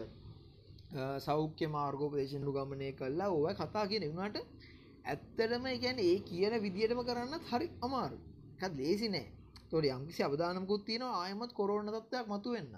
සෞඛ්‍ය 1.20 1.66
මාර්ගෝපදේශනු 1.68 2.52
ගමනය 2.52 2.92
කල්ලා 2.92 3.28
ඕව 3.28 3.46
කතා 3.54 3.84
කියන 3.86 4.04
වුණට 4.10 4.36
ඇත්තටම 5.04 5.64
ගැන 5.80 5.98
ඒ 6.00 6.16
කියන 6.20 6.54
විදිටම 6.62 7.00
කරන්නත් 7.02 7.44
හරි 7.50 7.66
අමාරු 7.82 8.18
එකත් 8.56 8.74
ලේසි 8.76 9.08
නෑ. 9.08 9.26
තොට 9.70 9.86
යම්කිසි 9.86 10.22
අවධානකුත් 10.22 10.82
තියෙන 10.84 11.04
ආයමත් 11.04 11.52
කොරෝණ 11.52 11.88
තත්වයක් 11.90 12.26
මතු 12.26 12.50
වෙන්න 12.50 12.74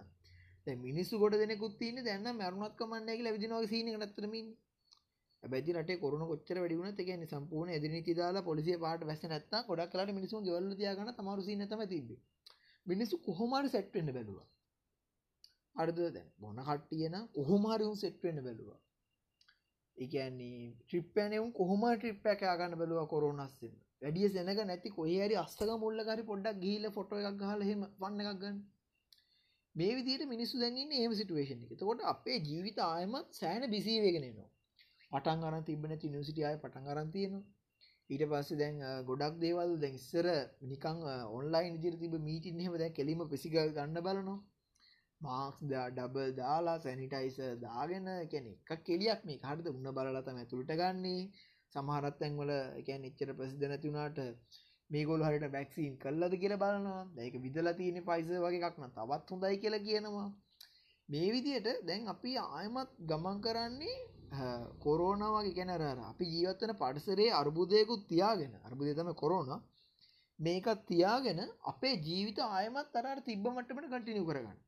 මිනිස්සු 0.81 1.19
ගොඩ 1.19 1.35
දෙනෙකුත් 1.35 1.75
තියන 1.79 1.99
දැන්න 2.05 2.29
මැරුණත් 2.37 2.77
කමන්නේක 2.77 3.21
ලැවිදිනවා 3.21 3.67
සින 3.67 3.91
නතරමින් 3.99 4.47
බැදි 5.43 5.73
රට 5.73 5.99
කොරන 6.01 6.23
කොච්චර 6.23 6.59
වැඩිුණ 6.59 6.95
එකන 6.95 7.27
සම්පූර්ණ 7.27 7.75
එදිනි 7.75 8.15
දාලා 8.15 8.43
පොලිසිය 8.43 8.79
පාට 8.79 9.03
වැස 9.05 9.23
නැත්ත 9.25 9.55
ගොඩක් 9.69 9.93
කලට 9.93 10.15
මිනිසු 10.15 10.41
ගවල්ල 10.41 10.73
තියාගන 10.75 11.13
තමරු 11.13 11.43
සිනතම 11.43 11.83
තිබේ 11.87 12.21
මිනිස්සු 12.87 13.19
කොහොමට 13.19 13.73
සැට්වෙන්න 13.73 14.13
බැලවා. 14.13 14.47
අර්ද 15.77 15.99
දැන් 16.09 16.29
මොන 16.39 16.59
කට්ටියන 16.63 17.17
කොහොමාරිවුන් 17.33 17.97
සෙට්වෙන්න 17.97 18.41
බැලවා. 18.41 18.81
එකන්නේ 19.97 20.61
ට්‍රිප්පැනවුම් 20.81 21.51
කොහොම 21.53 21.83
ට්‍රිප්ප 21.93 22.25
කයාගන්න 22.35 22.79
බැලවා 22.81 23.07
කොරෝනස්සෙන් 23.07 23.75
වැඩිය 24.03 24.29
සෙනක 24.31 24.61
නැති 24.65 24.89
කොහරි 24.91 25.35
අස්තක 25.37 25.71
මුල්ලකරි 25.79 26.23
පොඩ්ඩක් 26.25 26.63
ගීල 26.65 26.85
ෆොට 26.91 27.13
එකක් 27.23 27.45
හලහෙම 27.51 27.85
වන්න 28.01 28.21
එකක් 28.25 28.41
ගන්න. 28.41 28.59
මේ 29.75 29.93
විදිට 29.99 30.25
මිනිස්සු 30.29 30.57
දැන්ගන්න 30.59 30.93
ඒම 30.95 31.13
සිටුවේෂන් 31.15 31.65
එක. 31.65 31.73
තකොට 31.75 32.01
අපේ 32.13 32.39
ජීවිත 32.41 32.79
ආයමත් 32.85 33.29
සෑන 33.33 33.71
බිසිවේගෙනනවා 33.71 34.51
පටන් 35.13 35.45
අරන් 35.45 35.65
තිබන 35.65 35.93
නිසිටිය 36.13 36.47
අය 36.47 36.57
පටන් 36.59 36.89
අරන් 36.93 37.11
තියෙනවා. 37.11 37.45
ඊට 38.11 38.25
පස්සේ 38.31 38.59
දැන් 38.61 38.81
ගොඩක් 39.09 39.37
දේවල් 39.43 39.71
දැන් 39.83 39.95
ඉස්සර 39.95 40.27
නිකං 40.65 40.99
ඔන්ලයින් 41.31 41.77
ජිර 41.83 41.95
තිබ 42.01 42.15
මීටින් 42.21 42.61
හෙම 42.61 42.75
දැ 42.77 42.91
කෙලීම 42.91 43.23
පිසිග 43.29 43.55
ගන්න 43.77 44.01
බලනවා. 44.01 44.39
මාක්ස් 45.25 45.59
ඩබල් 45.65 46.31
දාලා 46.37 46.77
සැනිටයිස 46.81 47.39
දාගෙන 47.61 48.07
කැනෙ 48.31 48.53
එකක් 48.53 48.85
කෙලියක් 48.85 49.21
මේ 49.25 49.41
හරිද? 49.43 49.67
උන්න 49.69 49.91
බලලතම 49.97 50.37
ඇතුළට 50.37 50.73
ගන්නේ. 50.75 51.23
සමහරත් 51.73 52.17
තැන්වල 52.21 52.53
එකැන් 52.81 53.09
එච්චර 53.09 53.31
ප්‍රසිද 53.39 53.63
නැතිවුණට 53.65 54.19
මේගොල් 54.91 55.23
හරිට 55.23 55.47
බැක්සිීන් 55.51 55.95
කල්ලද 55.99 56.35
කියල 56.43 56.55
බලනවා. 56.57 57.03
දැක 57.17 57.37
විදලා 57.45 57.75
තියෙන 57.75 58.01
පයිස 58.05 58.33
වගේ 58.39 58.65
එකක්න 58.69 58.91
තවත් 58.91 59.31
හොඳයි 59.31 59.57
කියලා 59.59 59.87
කියනවා. 59.87 60.29
මේ 61.09 61.29
විදියට 61.33 61.69
දැන් 61.89 62.09
අපි 62.09 62.33
ආයමත් 62.41 62.91
ගමන් 63.05 63.39
කරන්නේ 63.41 63.97
කොරෝනා 64.81 65.31
වගේ 65.35 65.55
ගැනරර 65.55 66.01
අපි 66.03 66.25
ජීවත්තන 66.27 66.75
පඩසරේ 66.77 67.31
අර්බුදයකුත් 67.33 68.03
තියාගෙන 68.09 68.55
අර්බුදය 68.63 68.95
තම 68.95 69.11
කොරෝන. 69.15 69.51
මේකත් 70.39 70.87
තියාගෙන 70.87 71.41
අපේ 71.65 71.95
ජීවිත 72.01 72.39
ආයමත් 72.41 72.89
තරට 72.95 73.27
තිබ්බ 73.27 73.45
මටමට 73.49 73.91
කටිනිය 73.93 74.25
කරගන්න. 74.25 74.59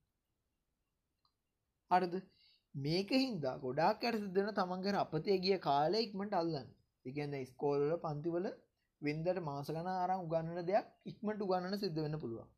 අරද 1.91 2.15
මේක 2.75 3.11
හින්දා 3.17 3.55
ගොඩාක් 3.59 4.05
ඇයට 4.05 4.23
සිදෙන 4.23 4.51
තමන්ගර 4.53 4.97
අපතේ 4.97 5.39
ගිය 5.39 5.59
කාලය 5.61 5.99
ඉක්මට 6.01 6.35
අල්ලන්න. 6.35 6.69
එකන්ද 7.05 7.37
ස්කෝල්ල 7.47 7.93
පන්තිවල 8.01 8.47
වෙන්දට 9.03 9.43
මාස 9.43 9.69
ගන 9.71 9.91
ආරම් 9.93 10.25
උගන්නන 10.25 10.63
දෙයක් 10.65 10.87
ඉක්මට 11.07 11.45
උගන්නන 11.45 11.79
සිද්ධ 11.79 12.01
වෙන්න 12.01 12.21
පුළුවන්. 12.21 12.49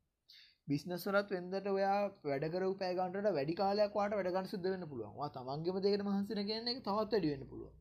බිස්නස්වලත් 0.68 1.28
වෙන්දට 1.30 1.68
ඔයා 1.68 1.99
වැඩකර 2.25 2.64
පෑගන්ට 2.78 3.28
වැඩි 3.32 3.54
කාලයක් 3.56 3.92
වාට 3.94 4.16
වැඩගන්න 4.16 4.49
සිද්ධ 4.49 4.70
වෙන්න 4.70 4.88
පුළුවන්. 4.88 5.20
තමන්ගේම 5.35 5.85
දෙකට 5.85 6.08
මහන්සන 6.08 6.49
කියන 6.49 6.73
එක 6.73 6.82
තවත් 6.82 7.12
වැඩි 7.12 7.35
වෙන්න 7.35 7.52
පුළුව 7.52 7.76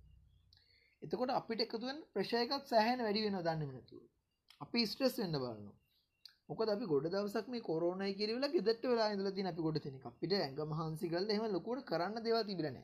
එතකොට 1.01 1.31
අපිට 1.31 1.61
එකතුවෙන් 1.61 1.99
ප්‍රශයකත් 2.13 2.63
සෑහන 2.65 3.01
වැඩි 3.01 3.23
වෙන 3.25 3.37
දන්න 3.39 3.75
නතු 3.77 3.99
අපි 4.61 4.85
ස්ට්‍රෙස් 4.85 5.17
වෙන්න 5.19 5.35
බලන්න 5.35 5.67
මොක 6.49 6.59
අපි 6.65 6.85
ගොඩ 6.85 7.05
දවසක් 7.05 7.47
මේ 7.47 7.61
කොරෝනයි 7.61 8.13
කිරවල 8.15 8.45
ගෙදට 8.49 8.83
වෙලා 8.85 9.11
ඉදල 9.13 9.29
තින 9.31 9.47
අපි 9.47 9.61
ගොඩ 9.61 9.77
තින 9.81 9.95
අපිට 10.01 10.33
ඇඟ 10.35 10.61
මහන්සිකල් 10.69 11.25
එහම 11.27 11.45
ලොකුට 11.49 11.81
කරන්න 11.85 12.19
දෙවා 12.21 12.43
තිබරන 12.43 12.77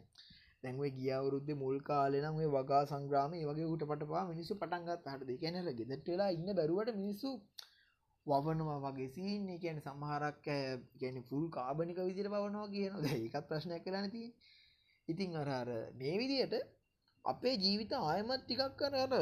දැන්වේ 0.63 0.91
ගියවරුද්ධ 0.93 1.51
මුල් 1.55 1.77
කාලනම් 1.81 2.35
මේ 2.35 2.49
වගා 2.49 2.81
සංග්‍රාම 2.85 3.35
වගේ 3.41 3.65
ඌට 3.65 3.85
පටපා 3.85 4.23
මිනිසු 4.25 4.53
පටන්ගත් 4.55 5.07
හට 5.07 5.29
දෙකැනල 5.29 5.69
ගෙදට 5.73 6.07
වෙලා 6.07 6.29
ඉන්න 6.31 6.49
බැරුවට 6.53 6.91
මිනිස්සු 6.95 7.31
වවනවා 8.25 8.79
වගේ 8.85 9.09
සීන්නේ 9.09 9.57
කියන 9.57 9.79
සමහරක් 9.81 10.45
ගැන 10.99 11.17
ෆුල් 11.23 11.45
කාබනික 11.49 11.99
විදිර 12.01 12.27
බවනවා 12.29 12.67
කියන 12.69 12.93
ඒකත් 13.11 13.47
ප්‍රශ්නයක් 13.49 13.83
කලා 13.85 14.01
නැති 14.01 14.23
ඉතිං 15.07 15.37
අරර 15.37 15.69
මේ 15.95 16.15
විදියට 16.17 16.55
අපේ 17.25 17.55
ජීවිත 17.57 17.93
ආයමත් 17.95 18.41
ටිකක් 18.41 18.73
කර 18.77 18.93
අර 18.97 19.13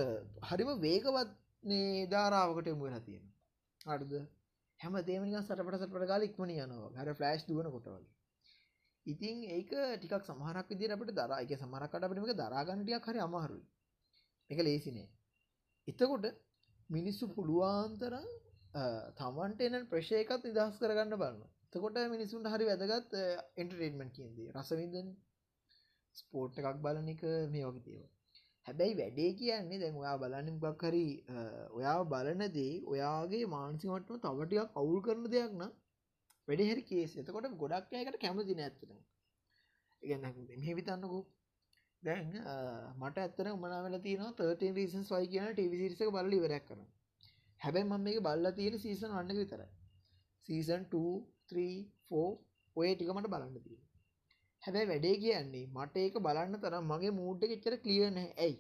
හරිම 0.47 0.71
වේගවත් 0.79 1.29
මේ 1.63 2.07
ධාරාවකට 2.09 2.69
යමුවෙලා 2.69 3.03
තියෙන 3.03 3.30
අඩුද 3.85 4.13
හැම 4.79 4.97
දේමනික 5.03 5.37
සටපට 5.39 5.79
සටපට 5.79 6.07
ගාල 6.07 6.23
ඉක්මන 6.23 6.51
යනවා 6.55 6.91
හර 6.97 7.13
ෆලෑශ් 7.13 7.45
දුවන 7.45 7.69
කොට 7.69 7.87
වගේ. 7.87 8.11
ඉතින් 9.05 9.43
ඒක 9.49 9.71
ටිකක් 9.95 10.23
සමහරක් 10.23 10.67
විදිර 10.69 10.91
අපට 10.91 11.13
දරා 11.13 11.39
එක 11.39 11.51
සමරකට 11.55 12.03
අපිමක 12.03 12.33
දරාගන්නටියක් 12.35 13.05
හරි 13.05 13.19
අමාරුයි. 13.21 13.65
එක 14.49 14.59
ලේසිනේ 14.59 15.07
එතකොට 15.87 16.25
මිනිස්සු 16.89 17.25
පුළුවන්තරම් 17.29 18.27
තමන්ට 19.15 19.61
එන 19.61 19.87
ප්‍රශයකත් 19.87 20.45
නිදහස් 20.45 20.77
කරගන්න 20.77 21.15
බලන්න 21.15 21.43
තකොට 21.73 21.99
මිනිසුන්ට 22.07 22.47
හරි 22.47 22.65
වැදගත් 22.67 23.13
එන්ටරේන්මෙන්ට් 23.57 24.15
කියන්දී 24.15 24.53
රසවිදන 24.53 25.13
ස්පෝට් 26.15 26.59
එකක් 26.59 26.81
බලන 26.81 27.07
එක 27.09 27.23
මේ 27.49 27.67
වගේ 27.67 27.85
දේව 27.85 28.09
හැබැයි 28.65 28.95
වැඩේ 28.95 29.29
කියන්නේ 29.33 29.79
දැන් 29.79 29.95
ඔයා 29.95 30.15
බලන්න 30.17 30.57
බක් 30.59 30.81
හරි 30.85 31.05
ඔයා 31.71 31.97
බලනදේ 32.05 32.73
ඔයාගේ 32.87 33.43
මාන්සිමටම 33.47 34.19
තවටියක් 34.19 34.69
අවුල් 34.75 34.99
කරන 35.01 35.27
දෙයක් 35.29 35.51
නම් 35.51 35.71
වැඩ 36.47 36.65
හරි 36.67 36.83
කේස් 36.85 37.17
එතකොට 37.17 37.51
ගොඩක් 37.57 37.93
අයකට 37.95 38.17
කැමති 38.19 38.55
නැත්තන 38.55 38.97
ඉගන්න 40.01 40.25
මෙ 40.59 40.73
විතන්නකු 40.73 41.19
දැන් 42.03 42.31
මට 42.97 43.17
ඇත්තන 43.19 43.51
උමනාවල 43.51 43.99
තියන 43.99 44.25
13 44.39 44.73
රීසන්ස් 44.75 45.11
වයි 45.11 45.29
කියන 45.29 45.47
ටවිසිරිසක 45.51 46.11
බලි 46.15 46.39
වරක් 46.39 46.65
කරන 46.67 46.89
හැබැයි 47.61 47.85
මම 47.85 48.01
මේක 48.01 48.19
බල්ලා 48.19 48.53
තියෙන 48.53 48.79
සීසන් 48.79 49.11
වන්න 49.11 49.37
විතරයි. 49.37 49.69
සීසන් 50.47 50.83
234 50.91 52.21
ඔය 52.75 52.89
ටිකමට 52.91 53.27
බලන්න 53.27 53.57
තියෙන 53.59 53.83
හැබැයි 54.63 54.87
වැඩේ 54.87 55.15
කියන්නේ 55.17 55.65
මට 55.69 55.95
ඒක 55.99 56.15
බලන්න 56.19 56.59
තරම් 56.59 56.85
මගේ 56.87 57.13
මූඩ් 57.13 57.43
එක 57.43 57.51
එච්චර 57.51 57.75
ක්ලියර් 57.83 58.11
නැහැ. 58.11 58.35
ඇයි? 58.39 58.57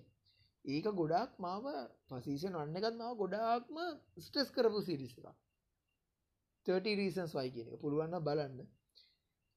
ඒක 0.65 0.85
ගොඩාක් 0.93 1.31
මාව 1.39 1.65
පසීසන් 2.09 2.55
වන්න 2.55 2.77
එකත් 2.79 2.97
මාව 2.97 3.15
ගොඩාක්ම 3.17 3.77
ස්ට්‍රෙස් 4.19 4.49
කරපු 4.51 4.81
සිරිස් 4.81 5.13
එක 5.13 5.27
30 6.65 6.95
reasons 6.95 7.33
why 7.33 7.47
කියන 7.49 7.67
එක. 7.67 7.81
පුළුවන් 7.81 8.09
නම් 8.09 8.23
බලන්න. 8.23 8.59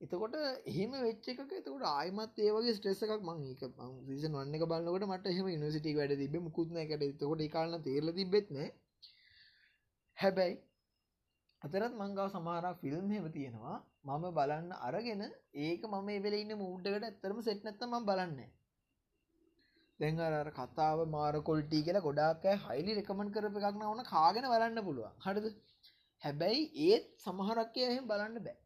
එතකොට 0.01 0.37
එහෙම 0.67 0.93
වෙච්ච 0.99 1.27
එකක 1.27 1.53
එතකොට 1.53 1.85
ආයිමත් 1.91 2.39
ඒ 2.39 2.53
වගේ 2.53 2.75
ස්ට්‍රෙස් 2.75 3.03
එකක් 3.05 3.23
මම 3.23 3.43
ඒක 3.47 3.63
මම 3.71 3.97
සීසන් 4.07 4.37
1 4.37 4.57
එක 4.57 4.67
බලනකොට 4.67 5.07
මට 5.07 5.27
එහෙම 5.27 5.47
යුනිවර්සිටි 5.47 5.91
එක 5.91 5.99
වැඩ 5.99 6.17
තිබ්බේ 6.19 6.45
මුකුත් 6.47 6.71
නැහැ 6.71 6.97
ඒකට 6.99 7.09
එතකොට 7.09 7.41
ඒ 7.41 7.51
කාලේ 7.51 7.83
තේරලා 7.83 8.19
තිබ්බෙත් 8.19 8.47
නැහැ. 8.51 8.71
හැබැයි 10.19 10.57
අතරත් 11.63 11.93
මංගව 11.95 12.29
සමහරක් 12.29 12.81
ෆිල්ම් 12.81 13.07
හෙම 13.11 13.27
තියෙනවා. 13.33 13.79
මම 14.05 14.25
බලන්න 14.33 14.73
අරගෙන 14.81 15.23
ඒක 15.59 15.85
මම 15.87 16.09
එවෙල 16.11 16.35
ඉන්න 16.35 16.53
මූඩ්ඩකට 16.57 17.05
ඇත්තරම 17.05 17.39
සෙට් 17.43 17.63
නැත්තම 17.63 17.95
බලන්න 18.03 18.41
දැන් 20.01 20.21
අර 20.21 20.51
කතාව 20.53 21.05
මාරකොල්ටි 21.09 21.81
කියලා 21.81 22.03
ගොඩාක් 22.03 22.45
හයිලි 22.65 22.99
රෙකමන් 22.99 23.31
කරප 23.31 23.57
එකක් 23.61 23.81
ඕන 23.85 24.05
කාගෙන 24.07 24.47
බලන්න 24.47 24.83
පුළුවන්. 24.83 25.17
හටද 25.19 25.47
හැබැයි 26.23 26.69
ඒත් 26.87 27.09
සමහරක්කය 27.21 27.87
එහෙම 27.87 28.07
බලන්න 28.07 28.39
බෑ. 28.41 28.57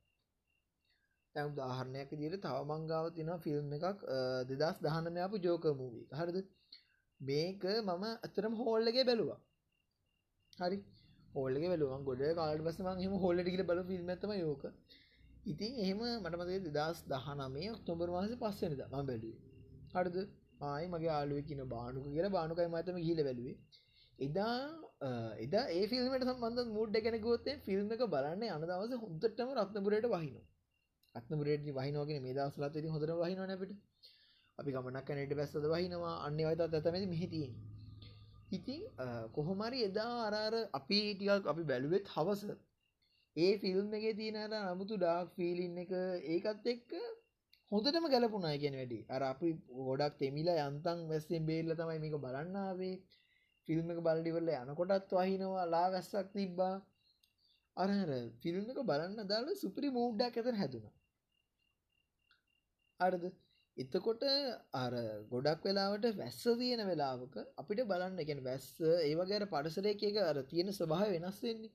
තැම් 1.34 1.54
දාහරණයක් 1.54 2.10
දිට 2.16 2.38
තව 2.40 2.56
මංගාව 2.70 3.10
තින 3.14 3.34
ෆිල්ම් 3.40 3.72
එකක් 3.72 4.06
දෙදස් 4.50 4.84
දහනමයාපු 4.84 5.44
ජෝක 5.44 5.72
මූවී 5.76 6.06
හරිද? 6.14 6.38
මේක 7.20 7.68
මම 7.80 8.04
අතරම 8.22 8.54
හෝල්ලගේ 8.56 9.04
බැලුවා. 9.04 9.40
හරි? 10.58 10.78
හෝල්ලක 11.34 11.64
වෙලුවන් 11.68 12.04
ගොඩ 12.04 12.22
කාලට 12.36 12.64
පසම 12.66 12.88
හෙම 12.98 13.14
හොල්ලටිකට 13.20 13.64
බල 13.66 13.80
ිල්මතම 13.92 14.32
යෝක 14.36 14.64
ඉතින් 15.48 15.72
එහෙම 15.76 16.00
මටමතේ 16.22 16.58
දෙදස් 16.68 16.98
දහනමේ 17.06 17.68
ඔක්තොබර් 17.70 18.08
මාස 18.08 18.32
පස්සෙනද 18.36 18.74
ම 18.74 18.94
බැලුවේ. 19.02 19.38
හරද? 19.92 20.16
ආයි 20.62 20.86
මගේ 20.88 21.12
ආලුව 21.12 21.38
කියන 21.42 21.62
බානුක 21.66 22.04
කියලා 22.06 22.32
බානුකයි 22.32 22.68
මතම 22.68 22.98
හිල 23.00 23.20
බැලුවේ. 23.20 23.56
එදා 24.18 24.56
එදා 25.38 25.64
ඒ 25.70 25.84
ෆිල්මට 25.86 26.26
සම්බන්ධ 26.26 26.70
මුඩ් 26.70 26.94
ගැන 26.98 27.16
ගොත්තේ 27.20 27.56
ෆිල්ම් 27.60 27.88
එක 27.88 28.04
බලන්න 28.08 28.44
අන 28.48 28.62
දවස 28.64 29.02
හොඳටම 29.02 29.50
රත්නපුරයට 29.56 30.08
වහින 30.08 30.36
අත්නපුරට 31.14 31.72
වහිනෝගෙන 31.72 32.22
මේ 32.22 32.34
දවසලත් 32.34 32.74
ති 32.76 32.88
හොඳර 32.88 33.14
වහිනනැට 33.14 33.74
අපි 34.58 34.70
ගමනක් 34.70 35.04
කැනට 35.06 35.34
බැස්සද 35.34 35.66
වහිනවා. 35.66 36.14
අන්න 36.26 36.40
අයතත් 36.42 36.62
ඇතමැති 36.68 37.08
මෙහිතියෙන් 37.08 37.52
ඉතින් 38.50 38.82
කොහොමරි 39.32 39.78
එදා 39.84 40.14
අරර 40.28 40.54
අපි 40.72 40.98
ටිකක් 41.10 41.46
අපි 41.46 41.62
බැලුවෙත් 41.64 42.06
හවස 42.08 42.42
ඒ 43.36 43.52
ෆිල්ම් 43.58 43.94
එක 43.94 44.04
තියනට 44.16 44.54
නමුතු 44.54 44.94
ඩාක් 44.96 45.28
ෆිලින් 45.34 45.78
එක 45.78 45.92
ඒකත් 46.28 46.66
එක්ක 46.66 46.92
හොඳටම 47.72 48.06
ගැලපුුණා 48.08 48.56
ගැන 48.56 48.76
වැඩි. 48.76 49.00
අර 49.08 49.22
අපි 49.24 49.48
ගොඩක් 49.80 50.14
තෙමිලා 50.18 50.66
යන්තන් 50.66 51.00
වැස්සෙන් 51.08 51.46
බේල්ල 51.46 51.74
තමයි 51.74 51.98
මේක 51.98 52.16
බලන්නාවේ 52.18 52.94
ෆිල්ම් 53.68 53.90
එක 53.90 54.00
බල්ඩිවල්ල 54.02 54.52
යනකොටත් 54.54 55.12
වහිනවා 55.14 55.66
ලා 55.66 55.88
වැස්සක් 55.90 56.30
තිබ්බා 56.32 56.74
අරහර 57.76 58.12
ෆිල්ම් 58.40 58.64
එක 58.66 58.80
බලන්න 58.84 59.28
දාල 59.28 59.50
සුපරි 59.56 59.90
මූඩ්ඩක් 59.90 60.38
ඇතර 60.38 60.56
හැදුනා. 60.56 60.94
අරද? 63.00 63.24
එතකොට 63.76 64.22
අර 64.74 64.94
ගොඩක් 65.30 65.60
වෙලාවට 65.62 66.06
වැස්ස 66.16 66.40
තියෙන 66.56 66.82
වෙලාවක 66.86 67.36
අපිට 67.56 67.82
බලන්න 67.86 68.18
එකෙන 68.18 68.40
වැස්ස 68.42 68.70
ඒවගේර 69.02 69.44
පඩසරයක 69.48 70.02
එක 70.04 70.16
අර 70.22 70.40
තියෙන 70.46 70.72
ස්වභාව 70.72 71.12
වෙනස් 71.14 71.38
වෙන්නේ. 71.42 71.70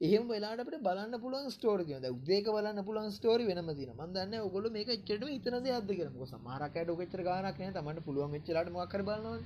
එහෙම 0.00 0.22
වෙලාට 0.26 0.60
අපට 0.60 0.76
බලන්න 0.80 1.14
පුළුවන් 1.18 1.50
ස්ටෝරි 1.50 1.84
කියද 1.84 2.04
උදේක 2.08 2.46
බලන්න 2.48 2.84
පුළුවන් 2.84 3.10
ස්ටෝරි 3.12 3.46
වෙනම 3.46 3.66
තින 3.72 3.90
මන්දන්න 3.94 4.36
ඔගොල 4.40 4.68
මේක 4.70 4.90
එච්චට 4.90 5.26
ඉතනද 5.30 5.66
අද 5.72 5.90
කරම 5.92 6.22
සමහරකට 6.26 6.92
ොකච්චර 6.92 7.22
ගානක් 7.24 7.58
නෑ 7.58 7.74
තමට 7.74 8.06
පුළුවන් 8.06 8.32
වෙච්චලට 8.34 8.70
මක්කර 8.74 9.02
බලනවා 9.02 9.40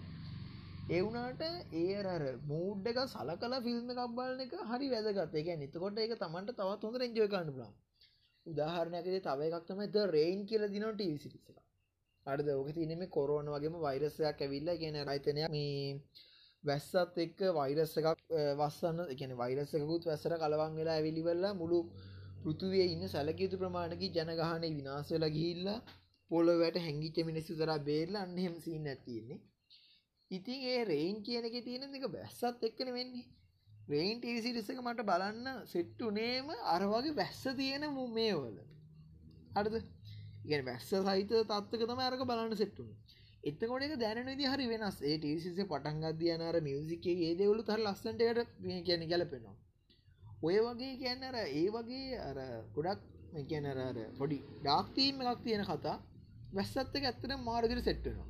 ඒවුනාට 0.89 1.43
ඒරර 1.77 2.25
මූඩ් 2.45 2.87
එක 2.87 3.01
සල 3.05 3.33
කලා 3.37 3.61
ෆිල්ම් 3.63 3.91
එකක් 3.91 4.03
බලන 4.13 4.41
එක 4.41 4.55
හරි 4.65 4.91
වැදගත්. 4.91 5.35
එක 5.35 5.49
නිතකොට 5.59 5.99
ඒක 5.99 6.15
තමන්ට 6.17 6.53
තවත් 6.53 6.83
හොඳ 6.83 6.99
රෙන්ජය 6.99 7.27
කන්න 7.27 7.51
පුලන් 7.51 7.73
උදාහරණයකද 8.47 9.17
තව 9.23 9.49
එකක් 9.49 9.67
තමයි 9.67 9.89
ද 9.91 10.05
රේන් 10.09 10.47
කියල 10.47 10.69
දිනට 10.69 11.03
විසිරිස 11.03 11.49
එක. 11.49 11.59
අඩද 12.27 12.53
ඕක 12.53 12.71
තිනෙම 12.73 13.03
කොරෝන 13.11 13.49
වගේම 13.49 13.81
වෛරසයක් 13.81 14.23
ඇවිල්ල 14.39 14.71
කියන 14.77 15.01
රයිතනයක් 15.03 15.51
මේ 15.51 15.99
වැස්සත් 16.65 17.19
එක්ක 17.19 17.41
වෛරස 17.53 17.95
එකක් 18.01 18.23
වස්සන්න 18.59 19.01
එකන 19.09 19.33
වෛරසකුත් 19.37 20.09
වැස්සර 20.09 20.35
කලවන් 20.39 20.79
වෙලා 20.79 20.95
ඇවිලිවෙල්ලා 20.95 21.53
මුළු 21.55 21.79
පෘතුවේ 22.43 22.87
ඉන්න 22.87 23.05
සැලකයුතු 23.09 23.61
ප්‍රමාණකි 23.61 24.09
ජනගහනය 24.15 24.71
විනාසල 24.73 25.27
ගිහිල්ල 25.31 25.69
පොලොවට 26.31 26.79
හැංගිච 26.79 27.19
මිනිස්සු 27.25 27.57
තර 27.57 27.73
බේරල 27.83 28.15
අන්නෙම 28.17 28.55
සින්න 28.61 28.87
ඇතියෙන්නේ 28.89 29.41
ඉතින් 30.31 30.61
ඒ 30.65 30.83
රේන් 30.85 31.17
කියන 31.23 31.45
එක 31.45 31.57
තියෙන 31.65 31.97
එක 31.99 32.07
බැස්සත් 32.11 32.69
එක්කන 32.69 32.93
වෙන්නේ 32.93 33.27
රේන් 33.89 34.17
ටීසිරිසක 34.19 34.81
මට 34.81 35.05
බලන්න 35.05 35.49
සෙට්ටුනේම 35.67 36.49
අරවගේ 36.69 37.15
වැස්ස 37.15 37.43
තියෙන 37.57 37.85
මුමේවල 37.93 38.57
අඩද 39.55 39.77
ඉගෙන 40.45 40.65
වැස්ස 40.65 40.89
සහිත 40.89 41.35
තත්වක 41.43 41.83
තම 41.83 42.01
අරක 42.03 42.25
බලන්න 42.25 42.57
සෙට්ටුන 42.57 42.91
එතකොට 43.45 43.83
එක 43.83 43.95
දැන 43.99 44.31
දි 44.39 44.47
හරි 44.47 44.67
වෙනස්. 44.69 44.97
ඒ 45.03 45.17
ටසිස 45.19 45.57
පටන්ගද 45.65 46.23
යනර 46.29 46.57
මියසිකේ 46.63 47.17
ඒ 47.25 47.35
දෙවලු 47.35 47.63
තර 47.63 47.81
ලස්සන්ටයට 47.81 48.51
කියන 48.87 49.09
ගැලපෙනවා. 49.11 49.57
ඔය 50.43 50.57
වගේ 50.61 50.95
කියන්න 51.01 51.23
අර 51.25 51.37
ඒ 51.41 51.67
වගේ 51.71 52.17
අර 52.21 52.39
ගොඩක් 52.75 53.01
කියනර 53.43 53.79
පොඩි 54.19 54.39
ඩාක්තීම 54.59 55.21
එකක් 55.23 55.43
තියෙන 55.45 55.65
කතා 55.65 55.97
වැස්සත් 56.55 56.97
එක 56.99 57.05
ඇත්තට 57.05 57.37
මාරදිර 57.41 57.81
සෙට්ටනවා 57.81 58.29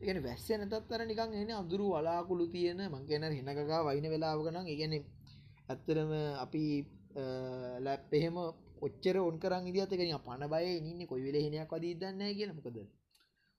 එකන 0.00 0.20
වැස්ස 0.22 0.46
නැතත්තර 0.52 1.04
නිකන් 1.04 1.34
එන 1.34 1.50
අදුරු 1.54 1.86
වලාකුළු 1.90 2.46
තියෙන 2.48 2.80
මංගේන 2.88 3.24
හෙනකා 3.30 3.80
වයින 3.88 4.06
වෙලාවකනම් 4.12 4.66
ඉගෙන 4.74 4.94
ඇත්තරම 5.68 6.12
අපි 6.44 6.64
ලැප් 7.80 8.12
එහෙම 8.12 8.36
ඔච්චර 8.86 9.16
ඔන් 9.20 9.36
කරන් 9.38 9.68
ඉදිතකෙන 9.70 10.14
පණ 10.20 10.50
බය 10.50 10.64
ඉන්න 10.80 11.00
කොයි 11.06 11.26
වෙල 11.26 11.38
හෙනයක් 11.44 11.72
වදී 11.72 11.98
දන්න 12.00 12.36
කියල. 12.38 12.52
මොකද 12.54 12.78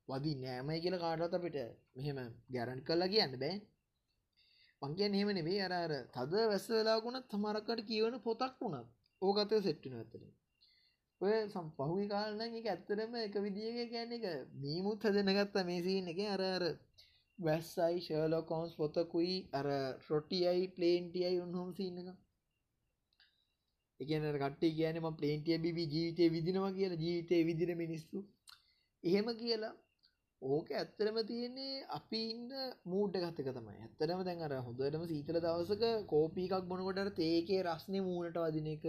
වදී 0.09 0.37
නෑමයි 0.37 0.79
කියල 0.83 0.97
කාටත් 0.99 1.37
අපිට 1.37 1.57
මෙහෙම 1.95 2.19
ගැරන් 2.49 2.81
කල්ලා 2.83 3.13
කියන්න 3.13 3.33
බෑ. 3.41 3.55
මංකයන් 4.81 5.13
හෙම 5.13 5.29
නෙවේ 5.31 5.61
අරර 5.67 5.93
තද 6.13 6.33
වැස්ස 6.51 6.67
වෙලාගුණත් 6.71 7.25
තමරක්කට 7.31 7.87
කියවන 7.89 8.15
පොතක් 8.21 8.53
වුණත් 8.61 8.87
ඕකත 9.21 9.51
සෙට්ටින 9.59 9.95
ඇතර 9.95 10.21
ඔය 11.21 11.33
සම් 11.45 11.67
පහුි 11.77 12.05
කාලන 12.07 12.41
එක 12.43 12.67
ඇත්තරම 12.67 13.15
එක 13.19 13.33
විදිියක 13.45 13.89
ගැන 13.93 14.11
එක 14.17 14.25
මීමුත් 14.61 15.01
හදන 15.03 15.31
ගත්තා 15.37 15.63
මේ 15.63 15.81
සිීන 15.81 16.07
එක. 16.07 16.19
අර 16.27 16.41
අර 16.47 16.63
වැස්සයි 17.39 17.99
ශලෝකෝන්ස් 18.05 18.73
පොතකුයි 18.75 19.35
අර 19.53 19.67
රොටියයි 20.07 20.65
ප්ලේන්ටියයි 20.77 21.41
උන්හොම 21.41 21.69
සින්න 21.77 21.99
එක 21.99 22.09
එකන 23.99 24.25
කට්ටේ 24.35 24.71
කියනම 24.77 25.07
ප්ලේන්ටිය 25.17 25.57
බිබි 25.57 25.83
ජීවිතය 25.93 26.31
විදිනවා 26.35 26.71
කියලා 26.71 27.03
ජීවිතය 27.03 27.43
විදින 27.45 27.71
මිනිස්සු. 27.77 28.17
එහෙම 29.03 29.27
කියලා 29.41 29.75
ඕක 30.41 30.69
ඇත්තරම 30.71 31.17
තියෙන්නේ 31.23 31.85
අපි 31.89 32.19
ඉන්න 32.25 32.51
මූඩ් 32.85 33.15
ගත්තක 33.15 33.49
තමයි. 33.53 33.73
ඇත්තරම 33.77 34.21
දැන් 34.23 34.41
අර 34.41 34.53
හොඳටම 34.61 35.03
සීතල 35.05 35.37
දවසක 35.37 35.83
කෝපීකක් 36.07 36.53
බොනකොට 36.65 37.15
තේකේ 37.15 37.65
රස්නේ 37.65 38.01
මූුණට 38.01 38.39
වදින 38.39 38.69
එක. 38.69 38.85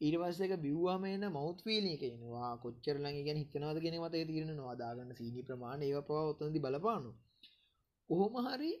ඊරවස්සක 0.00 0.52
බිව්වාම 0.58 1.02
එන්න 1.06 1.24
මෞත් 1.30 1.58
ෆිලි 1.62 1.90
එකෙනවා 1.92 2.52
කොච්චරලඟ 2.58 3.18
ගැන 3.22 3.40
හිතනවාද 3.42 3.80
ගෙන 3.80 3.98
මත 3.98 4.22
තිරෙන 4.28 4.54
නොවාදාගන්න 4.54 5.16
සීනි 5.16 5.42
ප්‍රමාණ 5.42 5.82
ඒ 5.82 6.02
පවා 6.02 6.22
ඔත්තනති 6.28 6.60
බලපානු 6.60 7.10
ඔහොම 8.10 8.38
හරි 8.46 8.72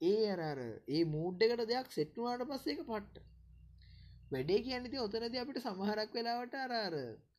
ඒ 0.00 0.20
අරර 0.34 0.60
ඒ 0.90 1.02
මූඩ්ඩකට 1.06 1.64
දෙයක් 1.66 1.90
සෙට්ටුවාට 1.90 2.46
පස්සේ 2.48 2.74
එක 2.74 2.82
පට්ට. 2.82 3.24
වැඩේ 4.30 4.58
කියන්නති 4.60 4.98
ඔතනද 4.98 5.36
අපිට 5.36 5.56
සමහරක් 5.60 6.12
වෙලාවට 6.16 6.52
අරර 6.56 6.94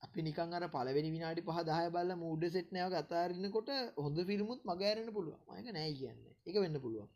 අපි 0.06 0.24
නිකන් 0.24 0.54
අර 0.54 0.64
පලවෙනි 0.70 1.12
විනාඩි 1.14 1.44
පහ 1.44 1.60
දහය 1.64 1.86
බල්ල 1.90 2.10
මූඩ 2.18 2.44
සෙට්නෑව 2.50 2.96
අතාරන්නකොට 2.96 3.70
හොඳ 3.98 4.18
ෆිල්මුත් 4.30 4.66
මගෑරෙන 4.66 5.12
පුළුව 5.14 5.38
මයක 5.50 5.70
නෑ 5.70 5.94
කියන්න. 5.94 6.18
එක 6.46 6.56
වෙන්න 6.58 6.80
පුළුවන්. 6.80 7.08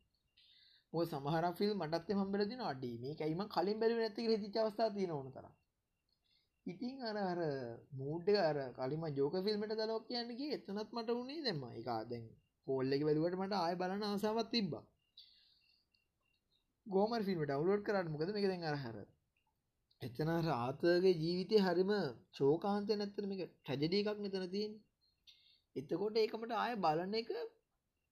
ඔය 0.94 1.06
සමහර 1.06 1.48
ෆිල් 1.54 1.74
මටත් 1.76 2.16
හම්බලදින 2.16 2.62
අඩි 2.64 2.92
මේ 2.98 3.16
ඇයිම 3.20 3.42
කලින් 3.50 3.82
බැලි 3.82 3.98
නැති 3.98 4.28
හිති 4.36 4.60
අවස්ථා 4.60 4.90
තියෙන 4.90 5.12
ඕන 5.12 5.28
තර 5.32 5.50
ඉතින් 6.66 7.04
අර 7.04 7.18
අර 7.24 7.42
මූඩ් 7.94 8.32
අර 8.42 8.60
කලිම 8.78 9.04
ජෝක 9.14 9.36
ෆිල්මට 9.42 9.74
දලක් 9.74 10.08
කියන්නගේ 10.08 10.54
එතනත් 10.54 10.90
මට 10.90 11.10
වුණේ 11.12 11.44
දෙම 11.44 11.60
එක 11.72 11.90
දැන් 12.06 12.24
හෝල්ලෙක 12.68 13.04
වැලුවට 13.04 13.38
මට 13.40 13.58
ආය 13.58 13.76
බලන 13.76 14.06
ආසාවත් 14.06 14.50
තිබ්බා. 14.50 14.84
ගෝමර් 16.88 17.22
ෆිල්ම 17.24 17.44
ඩවලෝඩ් 17.44 17.84
කරන්න 17.84 18.14
මොකද? 18.14 18.34
මේක 18.34 18.48
දැන් 18.48 18.66
අරහර 18.66 18.98
එතන 20.06 20.32
රාතගේ 20.46 21.14
ජීවිතය 21.16 21.58
හරිම 21.60 21.92
චෝකාන්තය 22.34 22.94
නැත්තරම 22.96 23.32
එක 23.36 23.42
ටැජඩි 23.52 24.02
එකක් 24.02 24.20
මෙතන 24.20 24.46
තියෙන් 24.50 24.74
එතකොට 25.76 26.18
ඒකමට 26.18 26.56
ආය 26.56 26.74
බලන 26.80 27.16
එක 27.16 27.32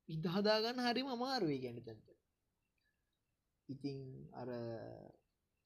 ඉදහදාගන්න 0.09 0.85
හරිම 0.85 1.09
අමාරුවේ 1.09 1.59
ගැන 1.59 1.77
තැන්ට 1.81 2.13
ඉතිං 3.69 3.99
අර 4.33 4.49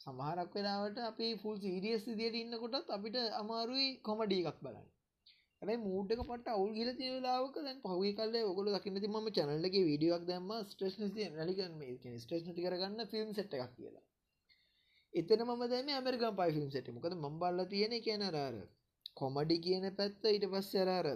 සමහරක් 0.01 0.51
වෙලාවට 0.53 1.00
අපි 1.03 1.27
ෆුල් 1.36 1.55
සීරියස් 1.60 2.03
දියට 2.12 2.36
ඉන්නකොටත් 2.36 2.91
අපිට 2.91 3.17
අමාරුයි 3.36 3.88
කොමඩී 4.01 4.43
එකක් 4.43 4.60
බලන්න. 4.62 4.88
ඇයි 5.62 5.77
මූට්ක 5.79 6.22
පට 6.22 6.48
අවුල් 6.48 6.72
ගිල 6.72 6.89
තිලාවක 6.96 7.55
දැන් 7.60 7.79
පහුි 7.84 8.12
කල්ල 8.13 8.36
ඔගොල 8.43 8.69
දකින්නති 8.75 9.07
ම 9.10 9.17
චනල්ලගේ 9.31 9.88
වීඩියක් 9.88 10.24
දැම්ම 10.25 10.51
ස්ට්‍රේෂ් 10.65 11.00
නලික 11.00 11.60
ස්ට්‍රේෂ් 12.17 12.53
කරගන්න 12.57 13.10
ෆිල්ම් 13.12 13.34
සට් 13.34 13.57
එකක් 13.57 13.74
කියලා. 13.75 14.06
එතන 15.17 15.43
ම 15.45 15.63
දැම 15.65 15.88
ඇමරිකම් 15.91 16.36
පයිෆිල්ම් 16.36 16.69
සට 16.69 16.93
මොකද 16.93 17.13
මම්බල්ල 17.15 17.59
තියෙන 17.67 17.93
කියන 18.01 18.24
රාර 18.29 18.55
කොමඩි 19.15 19.57
කියන 19.59 19.86
පැත්ත 19.93 20.27
ඊට 20.27 20.45
පස්ස 20.47 20.74
අරාර 20.77 21.07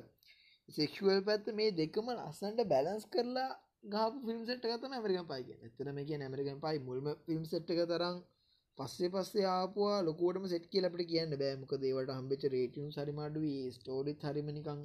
සෙක්ෂුවල් 0.69 1.19
පැත්ත 1.23 1.51
මේ 1.53 1.71
දෙකම 1.73 2.07
ලස්සන්ට 2.13 2.61
බැලන්ස් 2.65 3.05
කරලා 3.07 3.49
ගාප 3.87 4.13
ෆිල්ම් 4.23 4.41
සට් 4.43 4.63
ගත 4.71 4.91
ඇමරිකම් 4.91 5.27
පයි 5.27 5.57
එතන 5.61 5.91
මේ 5.91 6.05
කිය 6.05 6.19
ඇමරිකම් 6.19 6.59
පයි 6.59 6.77
මුල්ම 6.81 7.09
ෆිල්ම් 7.25 7.43
සට් 7.45 7.75
එක 7.75 7.81
තරම් 7.87 8.17
පස්සේ 8.77 9.09
පස්සේ 9.09 9.45
ආපුවා 9.49 9.99
ලොකෝටම 10.01 10.45
සෙට් 10.47 10.65
කියල 10.69 10.85
අපට 10.85 11.03
කියන්න 11.05 11.33
බෑමක 11.35 11.73
දේවට 11.79 12.13
හම්බෙච 12.13 12.43
රේටියම් 12.49 12.87
සරිමාඩුවී 12.91 13.61
ස්ටෝරිත් 13.71 14.23
හරිමනිකං 14.23 14.81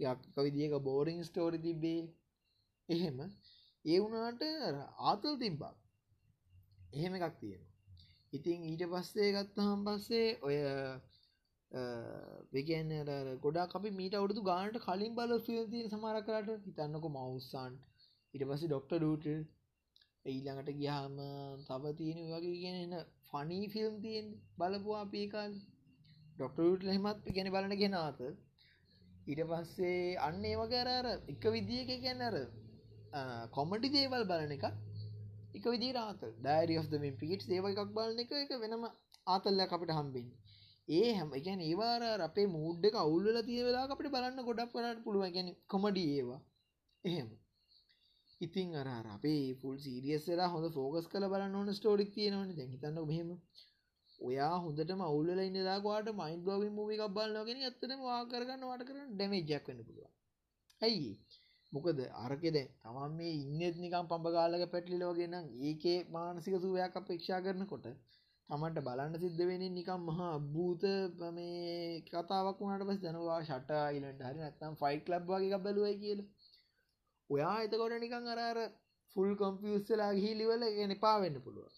යක්ක 0.00 0.38
විදික 0.38 0.74
බෝරිං 0.80 1.20
ස්ටෝරි 1.24 1.58
තිබ්බේ. 1.58 2.02
එහෙම. 2.88 3.18
ඒ 3.84 3.98
වුනාට 4.00 4.42
ආතල් 5.02 5.34
තිබ්බා. 5.38 5.74
එහෙම 6.92 7.14
එකක් 7.16 7.36
තියෙන 7.40 7.71
ඉතින් 8.32 8.60
ඊට 8.64 8.84
පස්සේ 8.88 9.32
ගත්තහම් 9.34 9.80
පස්සේ 9.86 10.28
ඔය 10.42 10.58
වෙගන්න 12.52 12.92
ගොඩා 13.40 13.66
අපි 13.70 13.90
මීට 13.92 14.14
අවුදු 14.14 14.44
ගානට 14.44 14.78
කලින් 14.80 15.16
බල 15.16 15.34
ියතිය 15.36 15.88
සමාරකරට 15.88 16.52
හිතන්නක 16.66 17.08
මවස්සන් 17.08 17.74
ඉට 18.34 18.44
පස්සේ 18.44 18.68
ඩොක්ට 18.68 18.94
ඩට 18.94 19.26
ඊළඟට 20.24 20.72
ගියාම 20.74 21.18
තව 21.66 21.92
තියෙන 21.94 22.22
වගේ 22.28 22.54
කියන 22.56 22.78
එන්න 22.78 22.96
ෆනී 23.28 23.68
ෆිල්ම් 23.68 24.00
තියෙන් 24.00 24.32
බලපුවා 24.56 25.02
අපේකාල් 25.02 25.58
ඩොක්ටරට 26.36 26.84
ලෙමත් 26.84 27.28
ගැන 27.30 27.50
බලන 27.50 27.76
ගෙනාත 27.76 28.22
ඊට 28.24 29.42
පස්සේ 29.46 30.16
අන්න 30.20 30.44
ඒ 30.44 30.56
වගේ 30.58 30.84
අර 30.94 31.10
එක 31.28 31.44
විදිියක 31.50 31.92
කියන්නර 31.98 32.38
කොමඩි 33.52 33.88
දේවල් 33.90 34.24
බලන 34.26 34.56
එක 34.56 34.66
එක 35.54 35.64
විදි 35.66 35.88
රාත 35.92 36.22
ඩයිරිය 36.36 36.78
of 36.78 36.86
මින් 36.98 37.14
පිකිට් 37.16 37.48
ඒව 37.48 37.66
එකක් 37.66 37.90
බලන 37.90 38.18
එක 38.18 38.32
එක 38.36 38.52
වෙනම 38.62 38.84
ආතල්ලයක් 39.26 39.72
අපිට 39.72 39.92
හම්බෙන් 39.92 40.28
ඒ 40.88 41.10
හැම 41.14 41.30
ගැන 41.38 41.60
ඒවාර 41.60 42.20
අපේ 42.20 42.46
මූඩ් 42.48 42.82
එක 42.84 42.96
අවුල්ල 42.96 43.38
තිය 43.42 43.60
වෙලා 43.62 43.84
අපට 43.88 44.08
බලන්න 44.08 44.40
ගොඩක් 44.42 44.72
කරට 44.72 45.04
පුළුව 45.04 45.24
ගැන 45.30 45.48
කොමඩි 45.66 46.04
ඒවා. 46.12 46.40
එහෙම. 47.04 47.28
ඉතින් 48.40 48.70
අර 48.76 48.88
අපේ 49.08 49.44
පුල් 49.56 49.76
සීරියස්සලා 49.78 50.48
හොඳ 50.48 50.66
ෆෝගස් 50.70 51.06
කල 51.08 51.24
බලන්න 51.28 51.54
ඕන 51.54 51.68
ස්ටෝරික් 51.72 52.10
තියෙනවන. 52.12 52.50
දැහිතන්න 52.52 52.98
මෙහෙම 53.04 53.30
ඔයා 54.20 54.56
හොඳට 54.58 54.92
මවුල්ල 54.94 55.30
ඉන්නදාගවාට 55.40 56.08
මයින් 56.14 56.40
බ්ලෝවි 56.42 56.68
මූවි 56.70 56.96
එකක් 56.96 57.14
බලන්නගෙන 57.14 57.62
ඇත්තන 57.62 57.94
වා 58.00 58.20
කරගන්න 58.26 58.64
වාට 58.64 58.84
කරන 58.88 59.08
ඩැමේජක් 59.10 59.66
වන්න 59.66 59.86
පුළුව 59.86 60.10
ඇයි 60.80 61.10
මොකද 61.72 62.00
අරකෙද 62.18 62.56
තමන් 62.80 63.12
මේ 63.14 63.34
ඉන්නෙත් 63.36 63.76
නිකම් 63.78 64.06
පඹගාලක 64.06 64.64
පැටලිලෝගෙන 64.68 65.36
ඒකේ 65.62 65.98
මානසික 66.10 66.56
සුවයක් 66.58 66.96
අපේක්ෂා 66.96 67.40
කරනකොට 67.40 67.86
තමන්ට 68.48 68.78
බලන්න 68.80 69.14
සිද්ධ 69.18 69.42
වෙන 69.42 69.64
නිකම් 69.70 70.02
මහා 70.08 70.30
අභූත 70.34 70.84
මේ 71.32 72.02
කතාවක් 72.06 72.58
වුණට 72.60 72.86
පස් 72.88 73.00
ජනවා 73.02 73.40
ෂට 73.40 73.70
ඉලට 73.96 74.22
හරි 74.22 74.38
නැත්තම් 74.38 74.74
ෆයිට 74.76 75.06
ලබ් 75.10 75.28
වගේ 75.30 75.60
බැලුවයි 75.60 75.96
කියල. 75.98 76.20
ඔයා 77.30 77.56
එතකොට 77.62 77.94
නිකං 77.98 78.28
අරර 78.34 78.58
ෆුල් 79.16 79.30
කොම්පියස්ලා 79.36 80.12
ගිහිලිවල 80.14 80.62
ගෙන 80.72 80.92
පාවෙන්න 80.98 81.36
පුළුව 81.40 81.72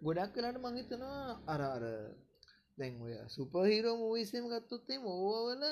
ගොඩක් 0.00 0.32
කලාට 0.34 0.58
මංහිතනවා 0.60 1.22
අරාර 1.48 1.84
දැන් 2.78 2.94
ඔය 3.02 3.14
සුපහිරෝ 3.28 3.96
මූවිස්සම 3.96 4.44
ගත්තොත්තේ 4.48 4.98
මෝවල 5.00 5.64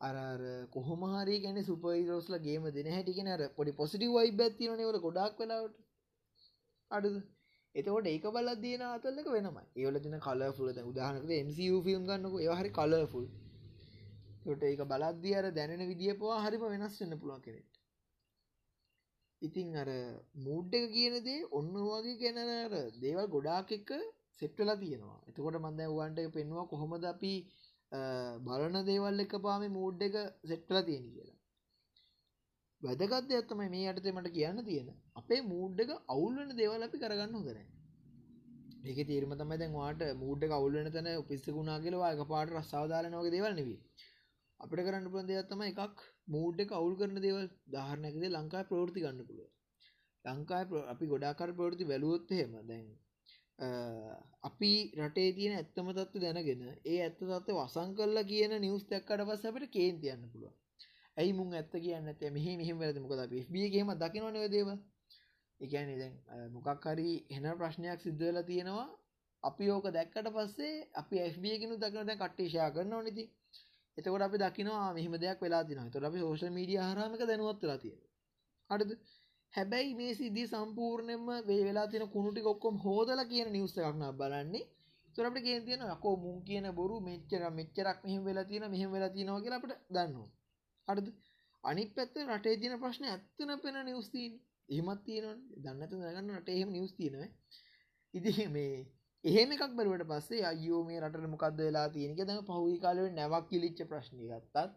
අරර 0.00 0.42
කොහොමහරි 0.68 1.36
ගැන 1.40 1.58
සුපයිරෝස්ල 1.62 2.34
ගේම 2.40 2.64
දෙන 2.70 2.88
හැටිගෙන 2.88 3.28
අර 3.28 3.42
පොඩි 3.50 3.72
පොසිටි 3.72 4.08
වයි 4.08 4.32
බැත්තිනනවල 4.32 4.98
ගොඩක් 5.00 5.38
වෙලාවට. 5.38 5.76
අඩු 6.90 7.10
එතකොට 7.74 8.06
ඒක 8.06 8.26
බල 8.30 8.50
දන 8.56 8.82
අතල්ලක 8.88 9.28
වෙනම 9.28 9.56
ඒවල 9.76 9.96
තින 10.00 10.18
කලෆුල 10.20 10.68
උදාහනක 10.84 11.32
MCU 11.40 11.76
ෆිල්ම් 11.82 12.02
ගන්නක 12.04 12.34
ඒහරි 12.42 12.70
කලෆුල් 12.72 13.26
ට 14.46 14.62
ඒක 14.64 14.82
බලද්දි 14.84 15.30
අර 15.34 15.46
දැනෙන 15.52 15.82
විදිිය 15.86 16.14
පවා 16.16 16.42
හරිම 16.42 16.64
වෙනස් 16.66 17.00
වෙන්න 17.00 17.18
පුළුවන් 17.18 17.42
කෙනෙට 17.42 17.72
ඉතිං 19.42 19.74
අර 19.76 19.90
මූඩ් 20.40 20.74
එක 20.74 20.86
කියනදේ 20.90 21.48
ඔන්න 21.52 21.72
වගේ 21.84 22.16
ගැනර 22.22 22.74
දේවල් 22.96 23.26
ගොඩාක් 23.28 23.72
එක්ක 23.72 23.90
සෙට්ටලා 24.32 24.76
තියෙනවා. 24.76 25.18
එතකොට 25.28 25.56
මන්ද 25.56 25.80
වන්ට 25.90 26.32
පෙන්වා 26.32 26.66
කොහොමද 26.66 27.04
අපි 27.04 27.32
බලන 27.92 28.76
දේවල් 28.84 29.20
එක 29.20 29.34
පාම 29.40 29.62
මූඩ් 29.70 30.02
එක 30.02 30.16
සෙට්ටලා 30.44 30.82
තියෙන 30.82 31.06
කියලා. 31.10 31.36
වැදගත් 32.82 33.32
ඇත්තම 33.32 33.62
මේ 33.66 33.88
අටතේ 33.88 34.12
මට 34.12 34.32
කියන්න 34.32 34.64
තියෙන. 34.64 34.88
අපේ 35.14 35.40
මූඩ් 35.44 35.80
එක 35.80 35.90
අවුල්වන 36.08 36.56
දේවල් 36.56 36.82
අපි 36.82 36.98
කරගන්න 36.98 37.34
හොදන 37.34 37.58
ඒක 38.84 38.98
තීරම 39.04 39.32
තමයි 39.34 39.58
දැන් 39.58 39.72
වාට 39.74 40.02
මූඩ් 40.16 40.42
කවුල්ලන 40.46 40.92
තැන 40.92 41.08
උපිස්සකුණා 41.14 41.78
කියලවා 41.80 42.12
එක 42.12 42.22
පාට 42.26 42.52
රස්සාවදාලනවගේ 42.52 43.32
දේවල් 43.32 43.54
නෙවී 43.54 43.80
අපිට 44.60 44.82
කරන්න 44.82 45.08
පුළන් 45.08 45.26
දෙයක් 45.26 45.48
තම 45.48 45.62
එකක් 45.64 46.04
මූඩ් 46.28 46.60
එක 46.60 46.70
අවුල් 46.72 46.94
කරන 46.96 47.18
දේවල්. 47.20 47.48
ධාරණයකද 47.68 48.22
ලංකායි 48.28 48.68
ප්‍රෘති 48.68 49.00
ගන්න 49.00 49.26
පුළුව 49.28 49.50
ලංකායි 50.24 50.84
අපි 50.86 51.04
ගොඩාකර 51.06 51.50
ප්‍රෘති 51.54 51.84
වැලුවොත් 51.84 52.30
හෙම 52.32 52.54
දැන් 52.64 52.86
අපි 53.58 54.72
රටේ 54.98 55.30
තියෙන 55.32 55.54
ඇත්තම 55.54 55.88
තත්ව 55.92 56.20
දැනගෙන 56.20 56.62
ඒ 56.84 56.98
ඇත්ත 57.00 57.16
තත්ව 57.20 57.56
වසං 57.58 57.94
කරලා 57.94 58.24
කියන 58.24 58.52
නිවස් 58.60 58.84
දැක්කට 58.86 59.24
පස් 59.24 59.46
අපට 59.46 59.70
කේන්ති 59.70 60.12
යන්න 60.12 60.28
පුළුව 60.28 60.52
ඇයි 61.16 61.32
මුන් 61.32 61.54
ඇත්ත 61.54 61.72
කියන්න 61.78 62.08
ඇත 62.08 62.22
මෙහ 62.32 62.46
මෙහම 62.56 62.78
වැද 62.78 63.00
මොකද 63.00 63.34
බියගේම 63.50 63.94
දකිනවනව 63.96 64.46
දේව 64.50 64.68
එකන 65.60 65.90
දැන් 65.94 66.14
මොකක් 66.52 66.86
හරි 66.86 67.10
හෙන 67.30 67.46
ප්‍රශ්නයක් 67.54 68.00
සිද්ධවෙලා 68.00 68.44
තියෙනවා. 68.44 68.88
අපි 69.42 69.64
ඕක 69.70 69.86
දැක්කට 69.90 70.28
පස්සේ 70.30 70.86
අපි 70.94 71.16
FBගෙනු 71.26 71.74
දක්න 71.76 72.08
දැ 72.08 72.18
කට්ටේෂයා 72.18 72.70
කරන්න 72.70 72.92
ඕනෙති 72.92 73.24
එතකොට 73.98 74.22
අපි 74.22 74.38
දකිනවා 74.38 74.88
මෙහම 74.92 75.14
දෙයක් 75.16 75.38
වෙලා 75.40 75.62
තින 75.64 75.90
තොට 75.90 76.04
අපි 76.04 76.18
සෝෂල් 76.18 76.50
මීඩිය 76.50 76.80
හරමක 76.80 77.22
දැනුවත්ලා 77.22 77.78
තියෙන 77.78 78.00
අඩද 78.70 78.90
හැබැයි 79.56 79.92
මේ 79.94 80.14
සිද්ධී 80.14 80.48
සම්පූර්ණයම 80.48 81.28
වේ 81.46 81.62
වෙලා 81.64 81.86
තින 81.88 82.04
කුණුටි 82.08 82.40
කොක්කොම් 82.42 82.76
හෝදල 82.78 83.20
කියන 83.26 83.48
නිවස 83.50 83.78
එකක්න 83.80 84.02
බලන්නේ. 84.14 84.64
තුරට 85.16 85.38
කිය 85.38 85.60
තියෙන 85.60 85.82
අකෝ 85.86 86.16
මුන් 86.16 86.42
කියන 86.42 86.66
බොරු 86.74 86.96
මෙච්චර 87.00 87.42
මෙච්චරක් 87.50 87.98
මෙහම 88.04 88.24
වෙලා 88.24 88.44
තියෙන 88.44 88.66
මෙහම 88.70 88.90
වෙලා 88.90 89.10
තියෙනවා 89.10 89.40
කියලා 89.40 89.60
අපට 89.60 89.72
දන්නවා 89.90 90.28
අඩද 90.88 91.08
අනි 91.64 91.84
පැත්ත 91.90 92.18
රටේ 92.26 92.56
තියන 92.56 92.74
ප්‍රශ්න 92.78 93.06
ඇත්තන 93.06 93.54
පෙන 93.62 93.78
නිවස්තිීන් 93.84 94.34
එහෙමත් 94.68 95.02
තියෙන 95.04 95.40
දන්නත 95.56 95.92
දගන්න 95.92 96.34
රට 96.34 96.48
එහෙම 96.50 96.70
නිවස් 96.70 96.92
තියෙනව 96.94 97.22
ඉදි 98.14 98.46
මේ 98.48 98.76
එහෙම 99.24 99.52
එකක් 99.52 99.74
බරුවට 99.74 100.06
පස්සේ 100.06 100.44
අයෝ 100.44 100.82
මේ 100.84 101.02
රට 101.02 101.32
මොකක්ද 101.32 101.58
වෙලා 101.60 101.88
තියෙනක 101.90 102.20
දම 102.22 102.44
පහුි 102.44 102.78
කාලව 102.78 103.08
නැවක් 103.14 103.48
කිලිච්ච 103.50 103.84
ප්‍රශ්නය 103.88 104.28
ගත්තත් 104.28 104.70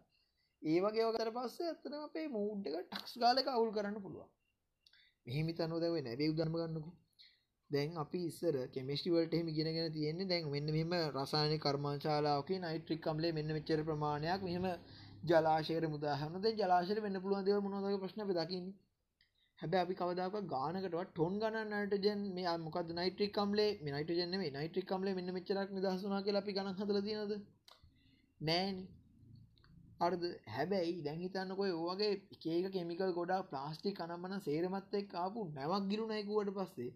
ඒවගේ 0.62 1.08
වතර 1.08 1.32
පස්සේ 1.34 1.70
ඇත්තන 1.70 2.02
අපේ 2.02 2.28
මූඩ්ඩක 2.30 2.84
ටක්ස් 2.86 3.14
ගාලක 3.20 3.48
අවුල් 3.50 3.72
කරන්න 3.72 4.02
පුළුවන්. 4.02 4.30
මෙහෙමි 5.26 5.54
තනුදව 5.54 5.96
නැබේ 6.00 6.30
උදර්ම 6.30 6.56
ගන්නකු. 6.56 6.92
දැන් 7.72 7.90
අපි 7.96 8.20
ඉස්සර 8.26 8.56
කෙමිස්ටිවලට 8.70 9.34
එහෙම 9.34 9.50
ගෙනගෙන 9.50 9.92
තියෙන්නේ. 9.92 10.28
දැන් 10.28 10.50
මෙන්න 10.50 10.70
මෙම 10.72 10.94
රසායන 11.16 11.56
කර්මාංශාලාවක 11.60 12.52
නයිට්‍රික් 12.58 13.02
කම්ලේ 13.02 13.34
මෙන්න 13.34 13.50
මෙච්චර 13.50 13.80
ප්‍රමාණයක් 13.84 14.42
මෙහෙම 14.42 14.66
ජලාශයට 15.24 15.88
මුදාහන 15.88 16.38
දැන් 16.40 16.58
ජලාශයට 16.58 17.02
වෙන්න 17.02 17.22
පුළුවන් 17.22 17.46
දේවල් 17.46 17.62
මොනවද 17.62 17.86
වගේ 17.86 18.02
ප්‍රශ්න 18.04 18.22
අපි 18.22 18.36
දකින්නේ. 18.36 18.76
හැබැයි 19.60 19.84
අපි 19.84 19.96
කවදාකවත් 19.96 20.46
ගානකටවත් 20.48 21.10
ටොන් 21.10 21.34
ගණන් 21.40 21.74
නයිට්‍රජන් 21.74 22.22
මේ 22.34 22.56
මොකද්ද 22.60 22.94
නයිට්‍රික් 22.94 23.38
අම්ලේ 23.38 23.72
මේ 23.82 23.96
නයිට්‍රජන් 23.96 24.32
නෙමෙයි. 24.32 24.52
නයිට්‍රික් 24.52 24.92
අම්ලේ 24.92 25.16
මෙන්න 25.16 25.34
මෙච්චරක් 25.34 25.70
නිදහස් 25.72 26.04
වුණා 26.04 26.24
කියලා 26.24 26.44
අපි 26.44 26.56
ගණන් 26.56 26.80
හදලා 26.80 27.04
තියෙනවද? 27.04 27.34
නෑනේ. 28.42 28.88
හරිද 30.00 30.24
හැබැයි 30.48 31.04
දැන් 31.04 31.20
හිතන්නකො 31.20 31.62
ඔය 31.62 31.74
වගේ 31.78 32.12
එක 32.12 32.46
එක 32.48 32.68
කෙමිකල් 32.72 33.12
ගොඩාක් 33.12 33.50
ප්ලාස්ටික් 33.50 33.98
අනම්මන 34.00 34.36
සේරමත් 34.40 34.94
එක්ක 34.94 35.12
ආපු 35.16 35.40
නැවක් 35.54 35.84
ගිරුණා 35.90 36.22
කිව්වට 36.22 36.54
පස්සේ 36.58 36.92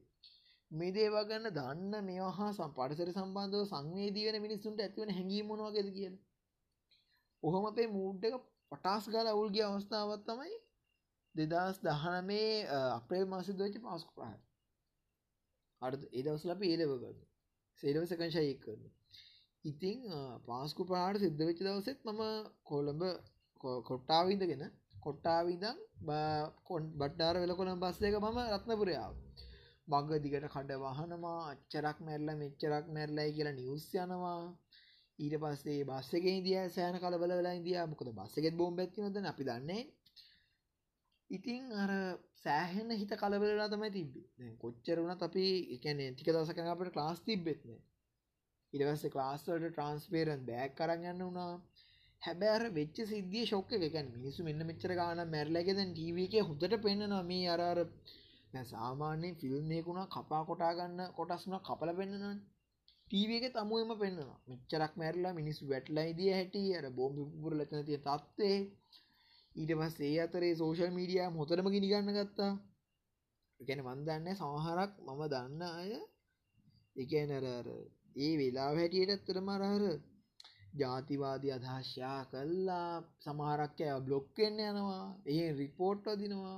මේ 0.72 0.92
දේවල් 0.92 1.26
ගන්න 1.26 1.50
දන්න 1.50 2.06
මේවා 2.06 2.32
හා 2.32 2.52
සම් 2.54 2.72
පරිසර 2.72 3.10
සම්බන්ධව 3.12 3.66
සංවේදී 3.66 4.26
වෙන 4.26 4.38
මිනිස්සුන්ට 4.42 4.80
ඇතිවන 4.80 5.12
හැඟීම් 5.12 5.46
මොන 5.48 5.62
වගේද 5.66 5.90
කියලා. 5.94 6.22
ඔහොම 7.44 7.66
අපේ 7.66 7.88
මූඩ් 7.88 8.24
එක 8.24 8.36
පටාස් 8.72 9.06
ගාලා 9.10 9.34
අවුල් 9.34 9.50
ගිය 9.50 9.66
අවස්ථාවක් 9.66 10.24
තමයි 10.24 10.56
2019 11.36 12.80
අප්‍රේල් 12.96 13.26
මාසෙ 13.26 13.52
දොච්ච 13.54 13.76
පාස්කු 13.80 14.12
ප්‍රහාර. 14.12 14.42
හරිද? 15.82 16.04
ඒ 16.08 16.24
දවස්වල 16.24 16.52
අපි 16.52 16.66
ඒ 16.68 16.78
ලෙවල් 16.78 17.00
කරනවා. 19.64 20.00
සේලව 20.00 20.00
සෙකන්ඩ් 20.00 20.02
ෂයි 20.04 20.04
එක 20.04 20.04
කරනවා. 20.06 20.34
ඉතින් 20.34 20.44
පාස්කු 20.46 20.86
ප්‍රහාර 20.86 21.16
සිද්ධ 21.18 21.38
වෙච්ච 21.38 21.60
දවසෙත් 21.60 22.00
මම 22.06 22.22
කොළඹ 22.64 23.04
කොට්ටාව 23.88 24.30
ඉඳගෙන 24.30 24.72
කොට්ටාව 25.04 25.46
ඉඳන් 25.48 25.78
බට්ටාර 26.98 27.36
වෙලකොළඹ 27.36 27.80
බස් 27.80 28.02
එක 28.02 28.16
මම 28.20 28.40
රත්නපුරේ 28.52 28.96
ආවා. 28.96 29.24
මග 29.88 30.20
දිගට 30.20 30.48
කඩ 30.50 30.72
වහනවා 30.76 31.52
අච්චරක් 31.52 31.98
මැරල 32.00 32.36
මෙච්චරක් 32.36 32.86
මැරලයි 32.88 33.34
කියලා 33.34 33.52
නිවස් 33.52 33.94
යනවා 33.96 34.56
ඊට 35.20 35.36
පස්සේ 35.42 35.84
බස්සගේ 35.84 36.42
දිය 36.42 36.70
සෑන 36.70 37.00
කලබල 37.00 37.34
වෙලා 37.36 37.54
ඉදිය 37.54 37.86
මොකද 37.86 38.10
බස්සගෙත් 38.12 38.56
බෝම් 38.56 38.80
ඇතිනොද 38.80 39.18
අපි 39.18 39.44
දන්නේ 39.44 39.84
ඉතින් 41.30 41.72
අර 41.72 41.92
සෑහෙන 42.44 42.92
හිත 42.92 43.14
කලබලලා 43.14 43.68
තමයි 43.70 43.92
තිබ්බේ 43.92 44.56
කොච්චරුණත් 44.60 45.22
අපි 45.22 45.78
එකන 45.78 46.00
ටික 46.14 46.32
දසකන 46.32 46.68
අපට 46.68 46.94
ක්ලාස් 46.96 47.20
තිබ්බෙත්න 47.20 47.76
ඉරවස්ස 48.74 49.04
ක්ලාස්වලට 49.10 49.66
ට්‍රන්ස්පේරන් 49.68 50.46
බෑක් 50.46 50.72
කරන්න 50.76 51.10
යන්න 51.10 51.24
වුණා. 51.24 51.54
හැබැර 52.22 52.64
වෙච්ච 52.72 52.98
සිද්ධිය 53.06 53.46
ශොක්ක 53.46 53.72
එකැන් 53.80 54.08
මිනිසු 54.12 54.44
මෙන්න 54.44 54.66
මෙච්චර 54.66 54.92
ගාන 54.96 55.22
මැරලගෙදැන් 55.28 55.92
ටීවක 55.92 56.36
හොඳට 56.42 56.76
පෙන්න්නනවා 56.82 57.24
මේ 57.26 57.48
අරර 57.56 57.80
සාමාන්‍යයෙන් 58.64 59.36
ෆිල්ම්යකුණා 59.36 60.08
කපා 60.08 60.42
කොටා 60.46 60.74
ගන්න 60.74 61.14
කොටස්න 61.14 61.56
කපල 61.62 61.92
පෙන්න්නන 61.94 62.42
ටීව 63.08 63.32
එක 63.32 63.46
තමුවම 63.52 63.92
පෙන්න්නවා. 63.96 64.40
මෙච්චරක් 64.48 64.94
මැරලා 64.96 65.34
මිනිස්සු 65.34 65.64
වැටලයිදිය 65.68 66.32
හැටි 66.32 66.64
අර 66.76 66.86
බෝම්පි 66.92 67.24
පුර 67.42 67.54
ලතන 67.54 67.86
තිය 67.86 68.00
තත්වේ 68.02 68.58
ඊට 69.56 69.74
පස් 69.74 69.96
ඒ 70.02 70.16
අතරේ 70.22 70.54
සෝෂල් 70.56 70.92
මීඩිය 70.92 71.26
හොතරම 71.36 71.68
ගිනිගන්න 71.70 72.16
ගත්තා. 72.16 72.54
එකැන 73.60 73.82
වන්දන්න 73.82 74.28
සමහරක් 74.34 74.94
මම 75.06 75.22
දන්න 75.28 75.62
අය 75.72 75.92
එකනරර 76.96 77.68
ඒ 78.16 78.34
වෙලා 78.38 78.72
හැටියට 78.72 79.12
ඇත්තරම 79.12 79.48
අරහර 79.50 79.84
ජාතිවාදී 80.76 81.52
අදහශ්‍යා 81.52 82.20
කල්ලා 82.26 82.92
සමහරක්කය 83.22 83.88
බ්ලොක්කෙන්න්න 84.02 84.64
යනවා. 84.66 85.06
ඒ 85.28 85.48
රිපෝට්ට 85.54 86.20
දිනවා 86.20 86.58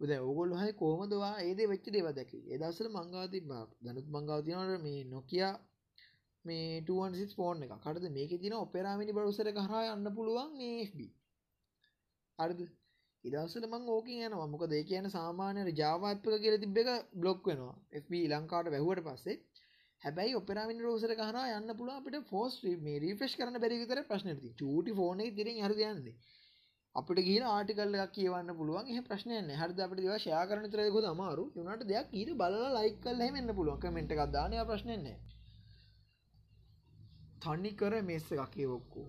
උද 0.00 0.10
ඔගොල් 0.22 0.50
හයි 0.54 0.72
කෝමදවා 0.74 1.34
ඒද 1.40 1.60
වෙච්ච 1.66 1.86
දේව 1.88 2.08
දැක. 2.12 2.32
ඒදසල 2.46 2.88
මංගාති 2.90 3.40
දනුත් 3.82 4.08
මංගාතිනට 4.08 4.82
මේ 4.82 5.00
නොකිය 5.06 5.46
මේ 6.44 6.80
2 6.86 7.28
ෆෝන් 7.34 7.62
එක 7.62 7.72
කටද 7.76 8.06
මේක 8.10 8.32
තින 8.38 8.54
ඔපෙරාමිනි 8.56 9.12
බරුසර 9.12 9.48
කරා 9.52 9.84
යන්න 9.88 10.08
පුළුවන් 10.14 10.52
ඒFB 10.66 11.00
අර්ද 12.38 12.58
ඉදසල 13.24 13.64
මං 13.66 13.88
ඕක 13.88 14.08
යන 14.16 14.34
මොක 14.46 14.64
දේ 14.66 14.82
කියන 14.84 15.06
සාමානය 15.10 15.60
ජාවාපක 15.74 16.26
කියල 16.36 16.56
තිබ 16.60 16.76
එක 16.76 16.90
බ්ලොක් 17.14 17.40
වෙනවා. 17.44 17.76
FB 17.96 18.12
ලංකාට 18.28 18.66
වැැහුවට 18.66 19.06
පස්සේ 19.06 19.36
හැබැයි 20.02 20.34
ඔපෙරමින් 20.34 20.80
රෝසර 20.80 21.12
කහර 21.14 21.38
යන්න 21.50 21.76
පුළ 21.76 21.92
අපට 21.92 22.16
ෆෝස් 22.26 22.56
මේ 22.80 22.98
රීෆෙස් 23.00 23.36
කරන 23.36 23.60
බැරිවිතර 23.60 24.02
ප්‍රශ්නති 24.04 24.56
චූටි 24.56 24.94
ෆෝන 24.94 25.22
තිරින් 25.34 25.62
හරදයන්නේ 25.62 26.16
අපට 26.94 27.18
ගින 27.20 27.44
ආටිකල්ල 27.44 27.96
එකක් 27.96 28.12
කියවන්න 28.14 28.52
පුළුවන්. 28.54 28.86
එහ 28.88 29.00
ප්‍රශ්නයන 29.02 29.50
හරද? 29.52 29.80
අපට 29.80 29.98
දව 29.98 30.18
ශයා 30.18 30.44
කරන 30.46 30.70
තරයකො 30.70 31.02
අමාරු. 31.06 31.44
යුනට 31.54 31.84
දෙයක් 31.84 32.12
ඊට 32.12 32.30
බල 32.34 32.56
ලයික් 32.76 33.00
කල් 33.02 33.20
හෙමන්න 33.20 33.54
පුළුවන්. 33.54 33.80
කමෙන්ට් 33.80 34.14
එකක් 34.14 34.22
දානය 34.32 34.56
ප්‍රශ්නයන්නේ 34.64 35.16
තනි 37.42 37.72
කර 37.74 37.94
මෙස්ස 38.02 38.30
එකක් 38.34 38.52
කියවොක්කෝ 38.52 39.08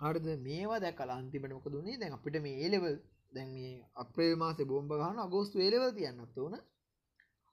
හරිද? 0.00 0.28
මේවා 0.40 0.80
දැකල 0.80 1.10
අන්තිමට 1.10 1.52
මොක 1.52 1.68
දුන්නේ 1.68 1.98
දැන් 1.98 2.12
අපිට 2.12 2.36
මේ 2.42 2.56
ඒලෙවල් 2.58 2.96
දැන් 3.32 3.48
මේ 3.54 3.72
අපේ 3.96 4.32
මාසේ 4.36 4.66
බෝම්බ 4.66 4.92
ගහන 4.94 5.18
අගෝස්තු 5.18 5.56
ඒලෙවල් 5.58 5.92
තියන්නත් 5.94 6.38
ඕන. 6.38 6.56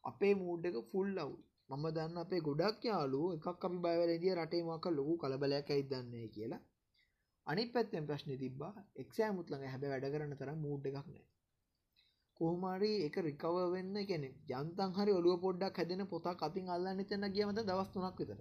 අපේ 0.03 0.33
මූඩ් 0.35 0.65
එක 0.65 0.77
ෆුල් 0.91 1.13
අවුල් 1.17 1.41
මම 1.69 1.85
දන්න 1.91 2.17
අපේ 2.17 2.41
ගොඩක් 2.41 2.83
යාලු 2.85 3.21
එකක් 3.35 3.47
අපි 3.47 3.77
බයවලදිය 3.85 4.33
රටේ 4.35 4.63
මක 4.63 4.85
ලොකු 4.97 5.13
කලබලයක් 5.21 5.69
ඇයිදන්නේ 5.69 6.27
කියලා. 6.35 6.61
අනි 7.47 7.63
පැත්තෙන් 7.73 8.07
ප්‍රශ්න 8.07 8.31
තිබ්බා 8.43 8.73
එක්ෂෑමුත් 9.01 9.47
ළඟ 9.49 9.71
හැබ 9.73 9.83
වැඩ 9.85 10.07
කරන්න 10.13 10.39
තරම් 10.39 10.59
මූඩ් 10.65 10.87
එකක් 10.89 10.97
නෑ 11.07 11.25
කොහමාරි 12.39 12.91
එක 13.03 13.15
රිකව 13.19 13.55
වෙන්න 13.73 13.95
කෙනෙ 14.05 14.29
ජන්තන් 14.49 14.91
හරි 14.97 15.11
ඔලුව 15.19 15.37
පොඩ්ඩක් 15.43 15.77
හැදෙන 15.79 16.03
පොතක් 16.07 16.43
අතින් 16.47 16.67
අල්ලන්න 16.69 17.05
තැන 17.05 17.25
කියමත 17.35 17.61
දවස් 17.61 17.89
තුනක් 17.93 18.19
විතර. 18.21 18.39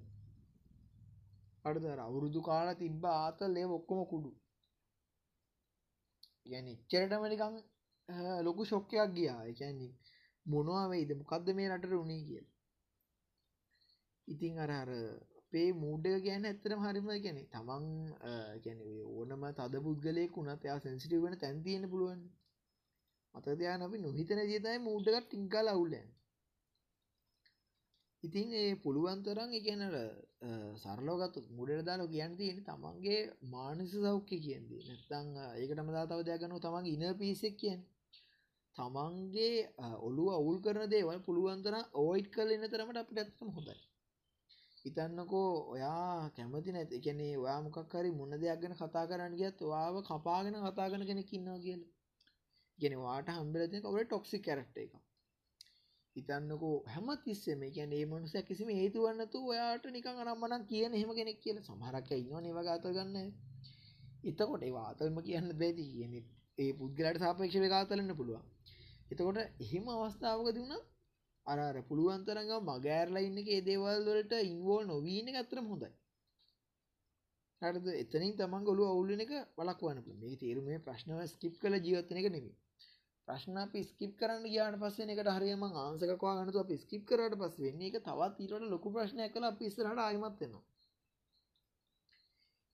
අඩදර 1.65 2.01
අවුරුදු 2.01 2.41
කාල 2.49 2.69
තිබ්බ 2.77 3.05
ආතල් 3.13 3.57
ඒ 3.57 3.69
ඔක්කොම 3.79 4.01
කුඩු. 4.13 4.31
ගැන 6.51 6.67
ඉච්චරටමනිකං 6.69 7.57
ලොකු 8.47 8.63
ශොක්කයක් 8.65 9.09
ගියා. 9.17 9.41
එකන්නේ 9.51 9.93
මොනවා 10.47 10.85
වෙයිද? 10.93 11.11
මොකක්ද 11.21 11.49
මේ 11.57 11.71
රටට 11.71 12.05
උනේ 12.05 12.23
කිය 12.29 12.45
ඉතිං 14.29 14.59
අර 14.59 14.71
අර 14.73 14.91
අපේ 15.41 15.69
මූඩ 15.75 16.07
ගැන 16.21 16.45
ඇත්තරම 16.45 16.81
හරිම 16.83 17.09
ගැන 17.19 17.39
තමන් 17.49 17.85
ගැන 18.65 18.81
ඕනම 19.13 19.45
තද 19.55 19.75
පුද්ගලයෙක් 19.81 20.33
වුණත් 20.35 20.65
එයා 20.65 20.81
සැන්සිටිව 20.81 21.23
වෙන 21.23 21.39
තැන් 21.39 21.63
තියෙන 21.63 21.85
පුළුවන් 21.89 22.21
අත 23.35 23.47
දෙයා 23.55 23.79
අපි 23.81 23.97
නොහිතන 24.01 24.41
ජතයි 24.45 24.79
මූඩ්ඩකට 24.81 25.27
ටිංකාල 25.27 25.69
අවුල්ලන් 25.69 26.09
ඉතින් 28.23 28.49
ඒ 28.55 28.71
පුළුවන් 28.77 29.21
තරම් 29.23 29.51
එකනට 29.53 29.97
සරලෝගත් 30.77 31.37
මුඩට 31.51 31.85
දාල 31.85 32.03
කියන්න 32.09 32.37
තියෙන 32.37 32.63
තමන්ගේ 32.65 33.21
මානස 33.49 33.93
සෞඛ්‍ය 33.97 34.37
කියන්දී 34.41 34.87
නැත්තං 34.87 35.29
ඒකටම 35.55 35.91
දාතාව 35.93 36.23
දෙයගනු 36.25 36.59
තමන් 36.61 36.87
ඉන 36.87 37.05
පිසෙක් 37.19 37.55
කියෙන් 37.57 37.81
තමන්ගේ 38.77 39.53
ඔලු 40.01 40.25
අවුල් 40.31 40.59
කරන 40.61 40.91
දේවල් 40.91 41.21
පුළුවන්තර 41.23 41.75
ඕයිට් 41.97 42.33
කල 42.33 42.51
එන්න 42.51 42.67
තරමට 42.69 42.99
අපිට 42.99 43.21
ඇත්තම 43.21 43.51
හොඳයි. 43.51 43.77
හිතන්නකෝ 44.87 45.51
ඔයා 45.69 46.31
කැමති 46.31 46.73
නැති 46.73 46.99
එකනේ 46.99 47.33
ඔයා 47.37 47.61
මොකක් 47.63 47.95
හරි 47.95 48.11
මොන 48.13 48.33
දෙයක් 48.35 48.61
ගැන 48.61 48.75
කතා 48.75 49.05
කරන්න 49.05 49.35
ගියත් 49.35 49.59
ඔයාව 49.63 49.97
කපාගෙන 50.05 50.57
කතා 50.65 50.91
කරන 50.91 51.05
කෙනෙක් 51.05 51.33
ඉන්නවා 51.33 51.59
කියලා. 51.59 51.91
කියන්නේ 52.79 53.01
වාට 53.01 53.29
හම්බෙලා 53.33 53.69
තියෙන 53.69 53.85
කවුරු 53.85 54.05
ටොක්සික් 54.05 54.43
කැරක්ටර් 54.45 54.81
එකක්. 54.81 54.95
හිතන්නකෝ 56.17 56.77
හැම 56.87 57.09
තිස්සෙම 57.25 57.63
කියන්නේ 57.69 58.01
මේ 58.03 58.11
මනුස්සයා 58.13 58.45
කිසිම 58.45 58.69
හේතුවක් 58.73 59.15
නැතුව 59.15 59.45
ඔයාට 59.47 59.85
නිකන් 59.91 60.23
අනම්මනම් 60.25 60.63
කියන 60.67 60.93
එහෙම 60.95 61.11
කෙනෙක් 61.15 61.39
කියලා 61.41 61.65
සමහරක් 61.65 62.09
අය 62.13 62.21
ඉන්නවනේ 62.23 62.51
ඒවා 62.51 62.67
ගාතල් 62.69 62.97
ගන්න. 62.97 63.29
එතකොට 64.25 64.63
ඒ 64.63 64.73
වාතල්ම 64.73 65.19
කියන්න 65.23 65.51
බැරි 65.55 65.85
කියන්නේ 65.91 66.25
ඒ 66.59 66.71
පුද්ගලයාට 66.75 67.19
සාපේක්ෂව 67.19 67.67
ගාතල් 67.69 67.99
වෙන්න 67.99 68.17
පුළුවන්. 68.17 68.45
එතකොට 69.11 69.39
එහෙම 69.65 69.85
අවස්ථාවකදී 69.95 70.63
වුණා 70.63 70.83
අර 71.47 71.77
පුළුවන් 71.83 72.25
තරඟ 72.25 72.53
මගෑරලා 72.65 73.23
ඉන්න 73.23 73.39
ඒ 73.47 73.61
දේවල් 73.63 74.05
වලට 74.07 74.43
ඉන්වෝල් 74.45 74.85
නොවීන 74.87 75.33
ඇතරම 75.33 75.67
හොඳයි. 75.67 75.91
හරද? 77.63 77.87
එතනින් 77.95 78.35
තමන් 78.35 78.65
ගොලු 78.65 78.85
අවුල්ලන 78.85 79.21
එක 79.21 79.33
වලක්වන්න 79.57 80.21
මේ 80.21 80.37
තේරුම 80.37 80.71
ප්‍රශ්නව 80.83 81.21
ස්කිප් 81.29 81.55
කළ 81.59 81.77
ජීවත්තන 81.81 82.21
එක 82.21 82.31
නෙමේ 82.31 82.57
ප්‍රශ්න 83.29 83.57
අපි 83.59 83.81
ස්කිප් 83.85 84.13
කරන්න 84.17 84.45
ගියාට 84.47 84.79
පස්සේ 84.79 85.13
එකට 85.13 85.31
හරියම 85.33 85.63
ආන්සකවා 85.67 86.35
ගන්නතු 86.35 86.59
අපි 86.61 86.77
ස්කිප් 86.79 87.05
කරට 87.05 87.37
පස් 87.37 87.55
වෙන්නේ. 87.59 87.89
එක 87.91 87.97
තවත් 88.05 88.37
ඊට 88.43 88.73
ලොකු 88.73 88.93
ප්‍රශ්නයක් 88.93 89.33
කළ 89.33 89.47
අපි 89.47 89.65
ඉස්සරහට 89.67 90.03
ආයමත් 90.03 90.41
වෙනවා 90.41 90.65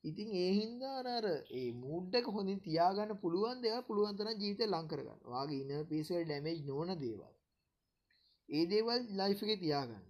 ඉතින් 0.04 0.28
ඒ 0.34 0.50
හින්දා 0.52 0.94
අර 1.10 1.26
ඒ 1.54 1.68
මුඩ්ඩක 1.78 2.26
හොඳින් 2.30 2.60
තියාගන්න 2.62 3.12
පුළුවන් 3.18 3.62
දෙව 3.62 3.76
පුළුවන්තර 3.86 4.28
ජීවිත 4.34 4.62
ලංකරගන්න 4.66 5.20
වගේ 5.28 5.60
ඉන්න 5.60 5.88
පිසල් 5.88 6.22
ඩැමේජ් 6.22 6.58
නොන 6.64 6.90
දේවල්. 6.98 7.31
ඒ 8.52 8.64
දේවල් 8.66 9.02
ලයිෆ් 9.18 9.40
එක 9.44 9.60
තියාගන්න. 9.60 10.02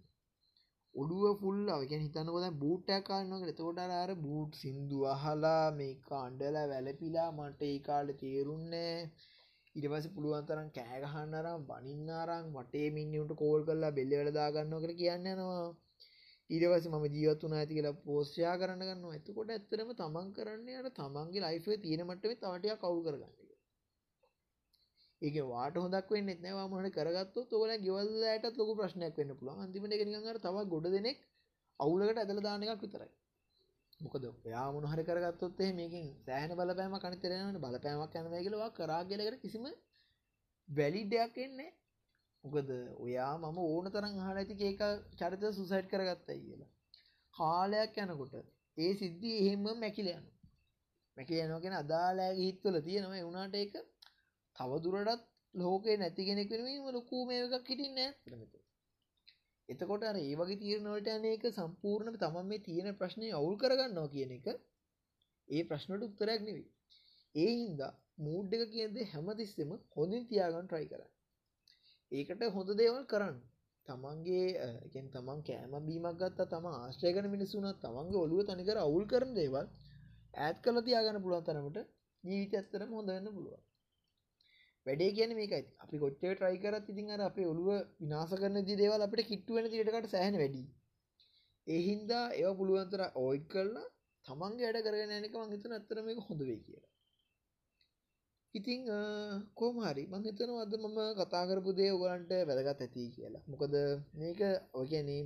ඔඩුව 0.94 1.24
ෆුල් 1.40 1.58
අවකැන 1.70 2.00
හිතන්නකොද 2.00 2.46
බූට්ටක් 2.56 3.04
කාන්නක 3.06 3.52
තෝට 3.56 3.78
අර 3.94 4.10
බූට් 4.18 4.52
සිින්දු 4.54 4.98
අහලා 5.08 5.66
මේ 5.72 6.00
කාණ්ඩල 6.02 6.56
වැලපිලා 6.64 7.28
මට 7.32 7.60
ඒ 7.64 7.78
කාල 7.80 8.08
තේරුන්නේ 8.14 8.96
ඉටපස 9.74 10.06
පුළුවන්තරම් 10.14 10.68
කෑගහන්න්නරම් 10.70 11.62
බනින්නාරං 11.68 12.50
වටේ 12.54 12.88
මිනිුට 12.90 13.32
කෝල් 13.36 13.62
කරලා 13.64 13.92
බෙල්ලවල 13.92 14.30
දාගන්න 14.32 14.74
කර 14.78 14.92
කියන්න 14.96 15.30
නවා 15.30 15.62
ඊරවස 16.50 16.86
ම 16.88 17.06
ජීවත්තුන 17.10 17.54
ඇති 17.54 17.76
කියලා 17.76 18.00
පෝස්්‍යයා 18.02 18.56
කරන්න 18.56 18.82
ගන්න 18.82 19.06
ඇතකොට 19.10 19.52
ඇත්තරම 19.52 19.94
තමන් 19.96 20.28
කරන්නේ 20.34 20.78
අට 20.78 20.92
තමන්ගේ 20.94 21.44
ලයිෆේ 21.44 21.80
තියෙනමටම 21.80 22.34
තවටයක් 22.36 22.82
කවු 22.82 23.00
කරගන්න. 23.04 23.41
ඒක 25.22 25.36
වාට 25.46 25.76
හොදක් 25.76 26.08
වෙන්න 26.10 26.30
නවා 26.36 26.66
මහට 26.68 26.94
කරගත්තු 26.94 27.40
තෝල 27.46 27.70
ගෙවල්ලට 27.78 28.56
ලොක 28.58 28.70
ප්‍රශ්නයක් 28.78 29.14
වෙන්න 29.16 29.34
පුළුව 29.34 29.58
අන්තිමට 29.58 29.94
නිගර 30.08 30.38
තව 30.40 30.64
ගොඩ 30.66 30.86
දෙනෙක් 30.90 31.18
අවුලකට 31.80 32.18
ඇදල 32.18 32.40
දානකක් 32.40 32.80
විතරයි. 32.80 33.10
මොකද 34.00 34.24
යා 34.46 34.66
මොනහරි 34.72 35.02
කරගත්තොත් 35.04 35.60
මේකින් 35.72 36.08
සෑහන 36.22 36.52
බලපෑම 36.52 36.96
කනිතරෙනට 36.98 37.60
බලපෑමක් 37.60 38.16
යනව 38.16 38.34
කියලවා 38.38 38.70
කරාගෙලකට 38.72 39.42
කිසිම 39.42 39.64
වැලි 40.68 41.02
දෙයක් 41.06 41.36
එන්නේ 41.38 41.70
මොකද 42.44 42.68
ඔයා 42.98 43.32
මම 43.38 43.58
ඕන 43.64 43.86
තරම් 43.90 44.18
හල 44.20 44.36
ඇති 44.36 44.54
ඒක 44.62 44.82
චරිත 45.18 45.42
සුසයිට් 45.52 45.86
කරගත්තයි 45.88 46.40
කියලා. 46.40 46.70
කාලයක් 47.34 47.96
යනකොට 47.98 48.34
ඒ 48.76 48.92
සිද්ධි 48.94 49.30
එහෙම 49.38 49.64
මැකිලයන 49.76 50.24
මැකි 51.16 51.40
යනගෙන 51.40 51.74
අදාලෑගේ 51.74 52.46
හිත්වල 52.48 52.76
තියෙනව. 52.80 53.12
වුණට 53.22 53.56
ඒක 53.56 53.74
තවදුරටත් 54.56 55.22
ලෝකේ 55.54 55.96
නැති 55.96 56.22
කෙනෙක් 56.24 56.50
වෙනීම 56.52 56.84
ලොකූ 56.90 57.22
මේ 57.26 57.40
එකක් 57.48 57.68
හිටින්න 57.68 58.02
ඇමත 58.02 58.62
එතකොට 59.68 60.04
අර 60.04 60.16
ඒ 60.18 60.34
වගේ 60.34 60.58
තීරණවලට 60.58 61.08
අනක 61.10 61.44
සම්පූර්ණ 61.50 62.16
තමන් 62.16 62.46
මේ 62.46 62.62
තියෙන 62.62 62.88
ප්‍රශ්නය 62.94 63.28
අවුල් 63.32 63.56
කරගන්නවා 63.56 64.08
කියන 64.08 64.32
එක 64.32 64.46
ඒ 65.48 65.62
ප්‍රශ්නට 65.64 66.02
උත්තරයක් 66.02 66.40
නෙවෙයි. 66.40 66.66
ඒ 67.34 67.52
හින්දා 67.52 67.92
මූඩ් 68.18 68.52
එක 68.54 68.64
කියද 68.70 68.96
හැමතිස්සෙම 69.06 69.70
හොඳින් 69.94 70.26
තියාගන්න 70.26 70.66
ට්‍රයි 70.66 70.86
කරන්න. 70.86 71.10
ඒකට 72.12 72.42
හොඳ 72.50 72.70
දේවල් 72.74 73.04
කරන්න. 73.06 73.38
තමන්ගේ 73.86 74.46
තමන් 75.12 75.40
කෑම 75.42 75.74
බීමක් 75.86 76.18
ගත්තා 76.18 76.46
තම 76.46 76.66
ආශ්‍රයකන 76.72 77.28
මිනිසුනත් 77.30 77.80
තමන්ගේ 77.80 78.22
ඔළුව 78.24 78.46
තනිකර 78.46 78.78
අවුල් 78.78 79.04
කරන 79.06 79.32
දේවල් 79.34 79.66
ඇත් 80.38 80.56
කල 80.60 80.78
තියාගන්න 80.82 81.22
පුළුවන් 81.22 81.46
තරමට 81.46 81.78
ජීවිත 82.24 82.52
ඇත්තරම 82.54 82.90
හොඳන්න 82.92 83.28
පුළුවන් 83.30 83.62
වැඩේ 84.86 85.10
කියන 85.16 85.32
මේකයි. 85.38 85.64
අපි 85.82 85.96
කොච්චේ 86.02 86.34
ට්‍රයි 86.34 86.62
කරත් 86.64 86.86
ඉතින් 86.92 87.10
අර 87.14 87.20
අපේ 87.30 87.50
ඔළුව 87.52 87.68
විනාස 88.00 88.30
කරන 88.40 88.56
දේවල් 88.70 89.04
අපිට 89.06 89.28
කිට්ටුවෙන 89.30 89.66
තිටකට 89.72 90.14
සෑහන 90.14 90.38
වැඩි. 90.42 90.62
එහින්දා 91.66 92.24
ඒව 92.38 92.52
පුළුවන්තර 92.60 93.02
ඔයිත් 93.24 93.44
කරලා 93.52 93.86
තමන්ගේ 94.26 94.66
වැඩ 94.68 94.86
කරගෙන 94.86 95.12
යනක 95.18 95.36
මංහිතන 95.40 95.76
ඇත්තරම 95.76 96.08
එක 96.12 96.24
හොඳ 96.28 96.40
වේ 96.48 96.58
කියලා. 96.64 96.90
ඉතිං 98.54 98.80
කෝමහරි 99.58 100.04
මංහිතන 100.12 100.50
අද 100.64 100.72
මම 100.78 100.98
කතා 101.20 101.44
කරපු 101.48 101.70
දේ 101.78 101.92
ඔගලන්ට 101.96 102.32
වැදගත් 102.48 102.82
ඇති 102.84 103.04
කියලා. 103.16 103.44
මොකද 103.52 103.74
මේක 104.20 104.40
ඔගැනේ 104.80 105.22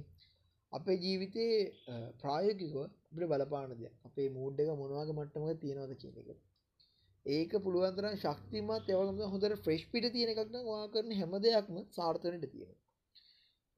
අපේ 0.72 0.98
ජීවිතයේ 1.04 1.58
ප්‍රායෝකිකව 2.20 2.76
අපට 2.82 3.24
බලපාන 3.32 3.72
දෙයක්. 3.72 3.94
අපේ 4.08 4.28
මූඩ් 4.36 4.60
එක 4.60 4.70
මොනවාගේ 4.82 5.16
මට්ටමක 5.18 5.60
තියෙනවද 5.62 5.92
කියන 6.02 6.16
එක. 6.22 6.28
ඒක 7.26 7.52
පුළුවන්තර 7.60 8.06
ශක්තිමත් 8.14 8.90
යවගම 8.90 9.22
හොඳට 9.26 9.62
ෆ්‍රෙස්් 9.62 9.84
පිට 9.88 10.04
තියෙන 10.10 10.32
එකක්න 10.32 10.58
වා 10.64 10.82
කරන 10.88 11.14
හැම 11.14 11.32
දෙයක්ම 11.40 11.78
සාර්ථනයට 11.92 12.44
තියෙන 12.48 12.74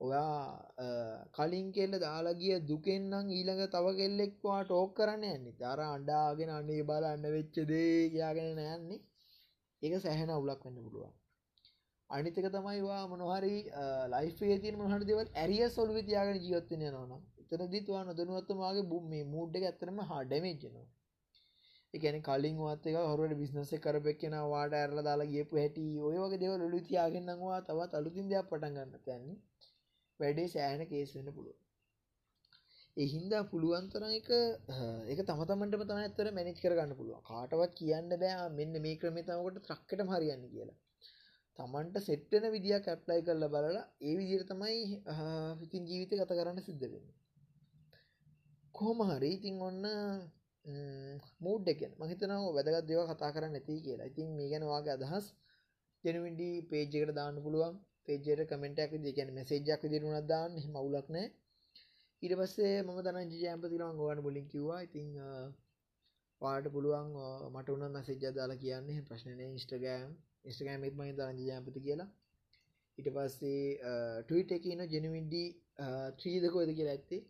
ඔයා 0.01 1.29
කලින් 1.33 1.71
කෙල්ල 1.73 1.95
දාලාගිය 1.99 2.57
දුකෙන්න්නම් 2.63 3.31
ඊළඟ 3.31 3.63
තව 3.69 3.95
කෙල්ලෙක්වා 3.97 4.59
ටෝක් 4.63 4.91
කරන්න 4.95 5.25
යන්නේ. 5.29 5.57
තර 5.57 5.81
අන්ඩාගෙන 5.87 6.51
අන්නේ 6.51 6.83
බල 6.85 7.05
අන්න 7.05 7.25
වෙච්ච 7.29 7.57
දේ 7.67 8.11
කියයාගෙන 8.11 8.53
නෑන්නේ 8.57 9.01
ඒක 9.83 9.95
සැහැන 9.99 10.31
අවුලක් 10.31 10.63
වෙන්න 10.65 10.79
පුළුවන්. 10.79 11.17
අනිතක 12.11 12.47
තමයිවා 12.49 13.03
මොනහරි 13.09 13.57
ලයිෆේ 14.13 14.61
තින 14.61 14.79
මහට 14.79 15.05
දෙවල් 15.07 15.35
ඇරිය 15.35 15.65
සොල්ුව 15.71 15.99
තියාගෙන 16.05 16.39
ජීවත්වන 16.43 16.87
යනවන 16.87 17.13
එතන 17.43 17.67
දිතුවා 17.71 18.05
නොදනුවත්තමගේ 18.05 18.87
බුම් 18.87 19.05
මේ 19.09 19.25
මුඩ්ඩ 19.27 19.65
ඇතරම 19.65 19.99
හාඩමේජනවා 20.07 20.87
එකන 21.94 22.18
කලින් 22.22 22.59
වත් 22.61 22.85
එක 22.87 22.96
හොරට 23.03 23.37
බිස්නස 23.37 23.70
කරපෙක්ෙන 23.81 24.35
වාට 24.46 24.74
ඇරල 24.74 24.98
දාලා 25.03 25.29
ගේපු 25.29 25.55
හැටි 25.57 25.87
ඔය 26.01 26.16
වගේ 26.16 26.40
දෙව 26.40 26.53
ලොලු 26.57 26.81
තියාගෙන්න්නවා 26.83 27.61
තවත් 27.62 27.92
අලුතින් 27.94 28.29
දෙයක් 28.31 28.51
පටන් 28.51 28.77
ගන්න 28.77 29.01
තැන්නේ 29.03 29.38
වැඩේ 30.20 30.48
සෑහන 30.48 30.85
කේස් 30.87 31.14
වෙන්න 31.16 31.33
පුළුව 31.33 31.57
එහින්දා 32.96 33.42
පුළුවන්තරන 33.46 34.12
එක 34.12 34.29
එක 35.09 35.20
තමතමට 35.22 35.83
තම 35.83 35.98
ඇතර 35.98 36.29
මැනිච් 36.33 36.61
කරගන්න 36.62 36.94
පුළුව 36.98 37.18
කාටවත් 37.24 37.77
කියන්න 37.79 38.14
බෑ 38.14 38.48
මෙන්න 38.53 38.79
මේ 38.85 38.96
ක්‍රමේ 38.96 39.24
තමකට 39.24 39.66
ත්‍රක්කට 39.66 40.03
හරියන්න 40.11 40.46
කියලා. 40.46 40.79
තමන්ට 41.59 42.01
සෙට්ටන 42.03 42.46
විදිියක් 42.55 42.88
ඇප්ලයි 42.88 43.22
කරල 43.22 43.44
බලලා 43.48 43.85
ඒ 44.03 44.14
විදිර 44.18 44.42
තමයි 44.46 44.81
ඉතින් 45.64 45.87
ජීවිත 45.88 46.12
ගත 46.14 46.33
කරන්න 46.33 46.61
සිද්ධ 46.62 46.87
වෙන්න. 46.92 47.07
කොහොම 48.74 49.01
හරි 49.09 49.31
ඉතින් 49.37 49.62
ඔන්න 49.62 49.87
මූඩ් 51.40 51.66
එකෙන් 51.68 51.92
මහිතනාව 51.98 52.44
වැදගත් 52.50 52.87
දේව 52.88 53.02
කතා 53.11 53.31
කරන්න 53.35 53.52
නැති 53.54 53.74
කියලා. 53.81 54.07
ඉතින් 54.07 54.28
මේ 54.38 54.48
ගැනවාගේ 54.52 54.94
අදහස් 54.94 55.26
ජනවිඩි 56.04 56.48
පේජ්ජකට 56.70 57.12
දාන්න 57.14 57.37
පුළුවන්. 57.44 57.74
පේජයට 58.07 58.48
කමෙන්ටක් 58.50 58.92
දෙකැන 59.02 59.31
මෙසේජක් 59.33 59.83
දිරුණත් 59.85 60.26
දාන්න. 60.26 60.52
මවුලක් 60.74 61.09
නෑ 61.09 61.26
ඊට 62.22 62.35
පස්සේ 62.35 62.76
මම 62.78 62.98
තන 62.98 63.33
ජයම්පතිරන් 63.35 63.98
ගොවන්න 63.98 64.20
බොලින් 64.20 64.46
කිව්වා. 64.46 64.81
ඉතිං 64.83 65.09
පාට 66.40 66.66
පුළුවන් 66.68 67.09
මට 67.52 67.68
උන 67.68 67.85
මැසේජ 67.88 68.18
දාලා 68.31 68.62
කියන්නේ. 68.64 69.04
ප්‍රශ්නය 69.09 69.44
ඉස්ටගෑම් 69.50 70.11
ඉස්ටගෑමත් 70.44 70.96
මයි 70.98 71.12
තරජ 71.14 71.38
ජයම්පති 71.48 71.81
කියලා. 71.81 72.09
ඊට 72.98 73.09
පස්සේ 73.14 73.62
ටීට 74.22 74.50
එකන 74.57 74.83
ජනවිඩි 74.94 75.44
ත්‍රීදකොද 76.18 76.70
කියලා 76.78 76.96
ඇත්තේ. 76.96 77.22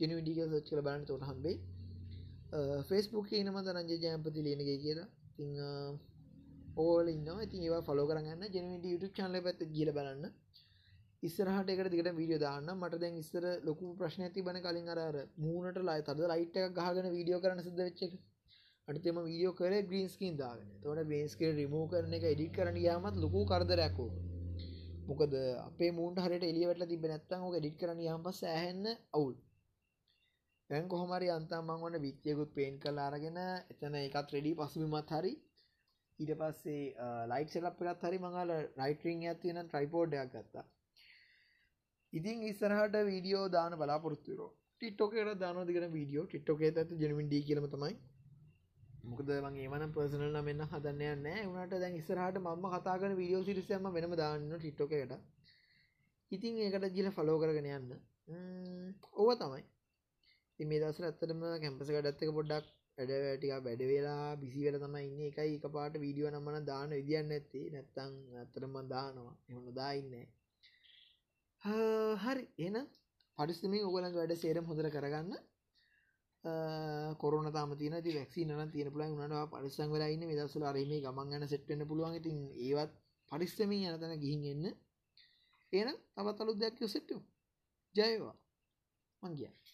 ජනවිඩික 0.00 0.38
සච්චල 0.42 0.80
බලන්න. 0.86 1.06
තොට 1.06 1.28
හම්බේ 1.28 1.56
ෆෙස්බුක් 2.88 3.28
නම 3.38 3.58
තරංජ 3.66 3.90
ජයම්පති 4.04 4.44
ලියනගේ 4.46 4.78
කියලා. 4.84 5.08
ති 5.36 5.44
ඕල 6.76 7.08
ඉන්න 7.08 7.28
ති 7.50 7.58
ඒවා 7.58 7.82
ෆලෝ 7.82 8.06
කරන්න 8.06 8.42
ජනවිට 8.54 8.84
YouTube 8.84 9.12
චන්ල 9.12 9.42
පැත් 9.42 9.60
ගිල 9.76 9.90
බලන්න. 9.92 10.24
ඉස්සරහට 11.22 11.70
එකට 11.72 11.90
දිගට 11.92 12.10
වීඩියෝ 12.16 12.40
දාන්න. 12.40 12.68
මට 12.74 13.00
දැන් 13.02 13.20
ඉස්සර 13.22 13.44
ලොකු 13.68 13.92
ප්‍රශ්න 13.98 14.26
ඇති 14.26 14.42
බන 14.42 14.58
කලින් 14.66 14.88
අර 14.88 15.16
මූනට 15.36 15.78
ලයි 15.88 16.02
තද 16.02 16.30
ලයිට් 16.32 16.56
එක 16.58 16.74
ගහගෙන 16.78 17.08
වීඩියෝ 17.16 17.40
කරන 17.44 17.62
සිද 17.66 17.78
වෙච්ච 17.80 18.02
එක. 18.06 18.16
අටතම 18.88 19.20
වීඩියෝ 19.28 19.54
කර 19.60 19.74
ග්‍රීන්ස්කින් 19.90 20.40
දාගෙන. 20.42 20.68
තොට 20.82 21.06
බේස්කේ 21.12 21.52
රිමූ 21.52 21.84
කරන 21.92 22.18
එක 22.18 22.26
එඩික් 22.32 22.52
කරන 22.56 22.82
යාමත් 22.86 23.22
ලොකු 23.24 23.44
කරදරයක්කෝ 23.52 24.10
මොකද 25.08 25.32
අපේ 25.60 25.90
මූන්ට 25.92 26.18
හරට 26.24 26.44
එලියට 26.44 26.82
තිබ 26.90 27.06
නැත්තන් 27.10 27.46
ඕක 27.46 27.56
ඩික් 27.58 27.76
කරන 27.80 28.02
යම් 28.06 28.20
පස් 28.26 28.42
ඇහන්න 28.48 28.84
අවුල්. 29.16 29.36
දැන් 30.70 30.88
කොහොමරි 30.88 31.28
අන්තම් 31.30 31.62
මං 31.64 31.80
වන්න 31.80 32.02
විත්තියකුත් 32.02 32.50
පේන් 32.54 32.74
කළ 32.78 32.98
අරගෙන 33.00 33.38
එතන 33.38 33.94
එකත් 34.00 34.34
රෙඩි 34.34 34.52
පසුබිමත් 34.56 35.10
හරි. 35.12 35.32
ඊට 36.18 36.32
පස්සේ 36.36 37.08
ලයිට් 37.30 37.50
සෙලප් 37.50 37.82
එකත් 37.84 38.04
හරි 38.04 38.20
මඟල 38.20 38.52
රයිටරිං 38.76 39.24
ඇතින 39.24 39.58
ට්‍රයිපෝඩ්ඩයක් 39.62 40.30
ගත්තා. 40.34 40.64
ඉතින් 42.12 42.44
ඉස්සරහට 42.44 42.96
වීඩියෝ 43.08 43.48
දාන 43.48 43.76
බලාපොරත්තුරෝ 43.76 44.48
ටිට්ටෝකට 44.50 45.34
දාන 45.38 45.60
දිගෙන 45.66 45.88
වීඩියෝ 45.92 46.24
ටිට්ටෝකේ 46.26 46.72
ඇත 46.74 46.94
ජනවිඩි 47.00 47.42
කියලම 47.42 47.66
තමයි. 47.68 47.98
මොකද 49.04 49.34
මගේ 49.40 49.66
ඒමන 49.66 49.92
පර්සනල් 49.92 50.30
නමන්න 50.30 50.64
හදන්න 50.68 51.26
නෑ 51.26 51.44
වනට 51.48 51.82
දැන් 51.82 51.98
ඉස්සරහට 51.98 52.40
මම 52.40 52.70
කතාගන 52.76 53.16
වීඩියෝ 53.16 53.42
සිරිසයම 53.42 53.90
වෙනම 53.90 54.16
දාන්න 54.16 54.48
ටිට්ටෝකට 54.54 55.18
ඉතින් 56.32 56.58
ඒකට 56.60 56.90
ජිල 56.94 57.10
ෆලෝ 57.10 57.38
කරගෙන 57.38 57.70
යන්න. 57.72 57.92
ඕව 59.16 59.36
තමයි. 59.36 59.62
මේ 60.64 60.80
දසර 60.80 61.04
ඇත්තටම 61.04 61.42
කැම්පස 61.58 61.88
ගඩත්තක 61.88 62.32
පොඩ්ඩක් 62.32 62.66
වැඩ 62.98 63.12
වැටික 63.18 63.52
වැඩ 63.58 63.82
වෙලා 63.84 64.36
බිසි 64.36 64.64
වෙල 64.64 64.76
තමයි 64.78 65.04
ඉන්න. 65.06 65.20
එකයි 65.22 65.54
එක 65.56 65.66
පාට 65.68 65.94
වීඩියෝ 65.96 66.30
නම්මන 66.30 66.64
දාන 66.64 66.90
විදිියන්න 66.90 67.30
ඇත්තේ 67.30 67.66
නැත්තං 67.70 68.12
ඇත්තරම 68.36 68.74
දානවා. 68.88 69.34
එහොඳ 69.48 69.70
දාඉන්න 69.74 70.12
හරි. 72.24 72.44
එන 72.58 72.76
පරිස්තමින් 73.38 73.86
ඔගලන් 73.86 74.12
වැඩ 74.12 74.34
සේරම් 74.36 74.64
හොඳර 74.64 74.90
කරගන්න. 74.90 75.32
කොරන 77.16 77.48
තම 77.48 77.72
තින 77.76 77.96
වැක්සි 78.10 78.44
න 78.44 78.70
තියන 78.70 78.92
පුලන් 78.92 79.16
වනට 79.16 79.50
පරිසං 79.52 79.90
වෙලාන්න 79.90 80.28
දසල 80.30 80.64
අරම 80.64 80.94
ගමන් 80.98 81.32
ගන 81.32 81.48
සෙට්න්න 81.48 81.82
පුළුවන්. 81.86 82.14
ඉතින් 82.14 82.38
ඒවත් 82.60 82.92
පරිස්සමින් 83.30 83.84
යන 83.84 84.00
තැන 84.00 84.20
ගිහින් 84.20 84.46
එන්න. 84.46 84.64
එන 85.72 85.88
තවත් 86.14 86.40
අලුත් 86.40 86.58
දෙයක් 86.58 86.74
කිව්ව 86.74 86.90
සෙට් 86.90 87.10
ජයවා 87.94 88.36
මං 89.22 89.36
කියන්නේ 89.36 89.69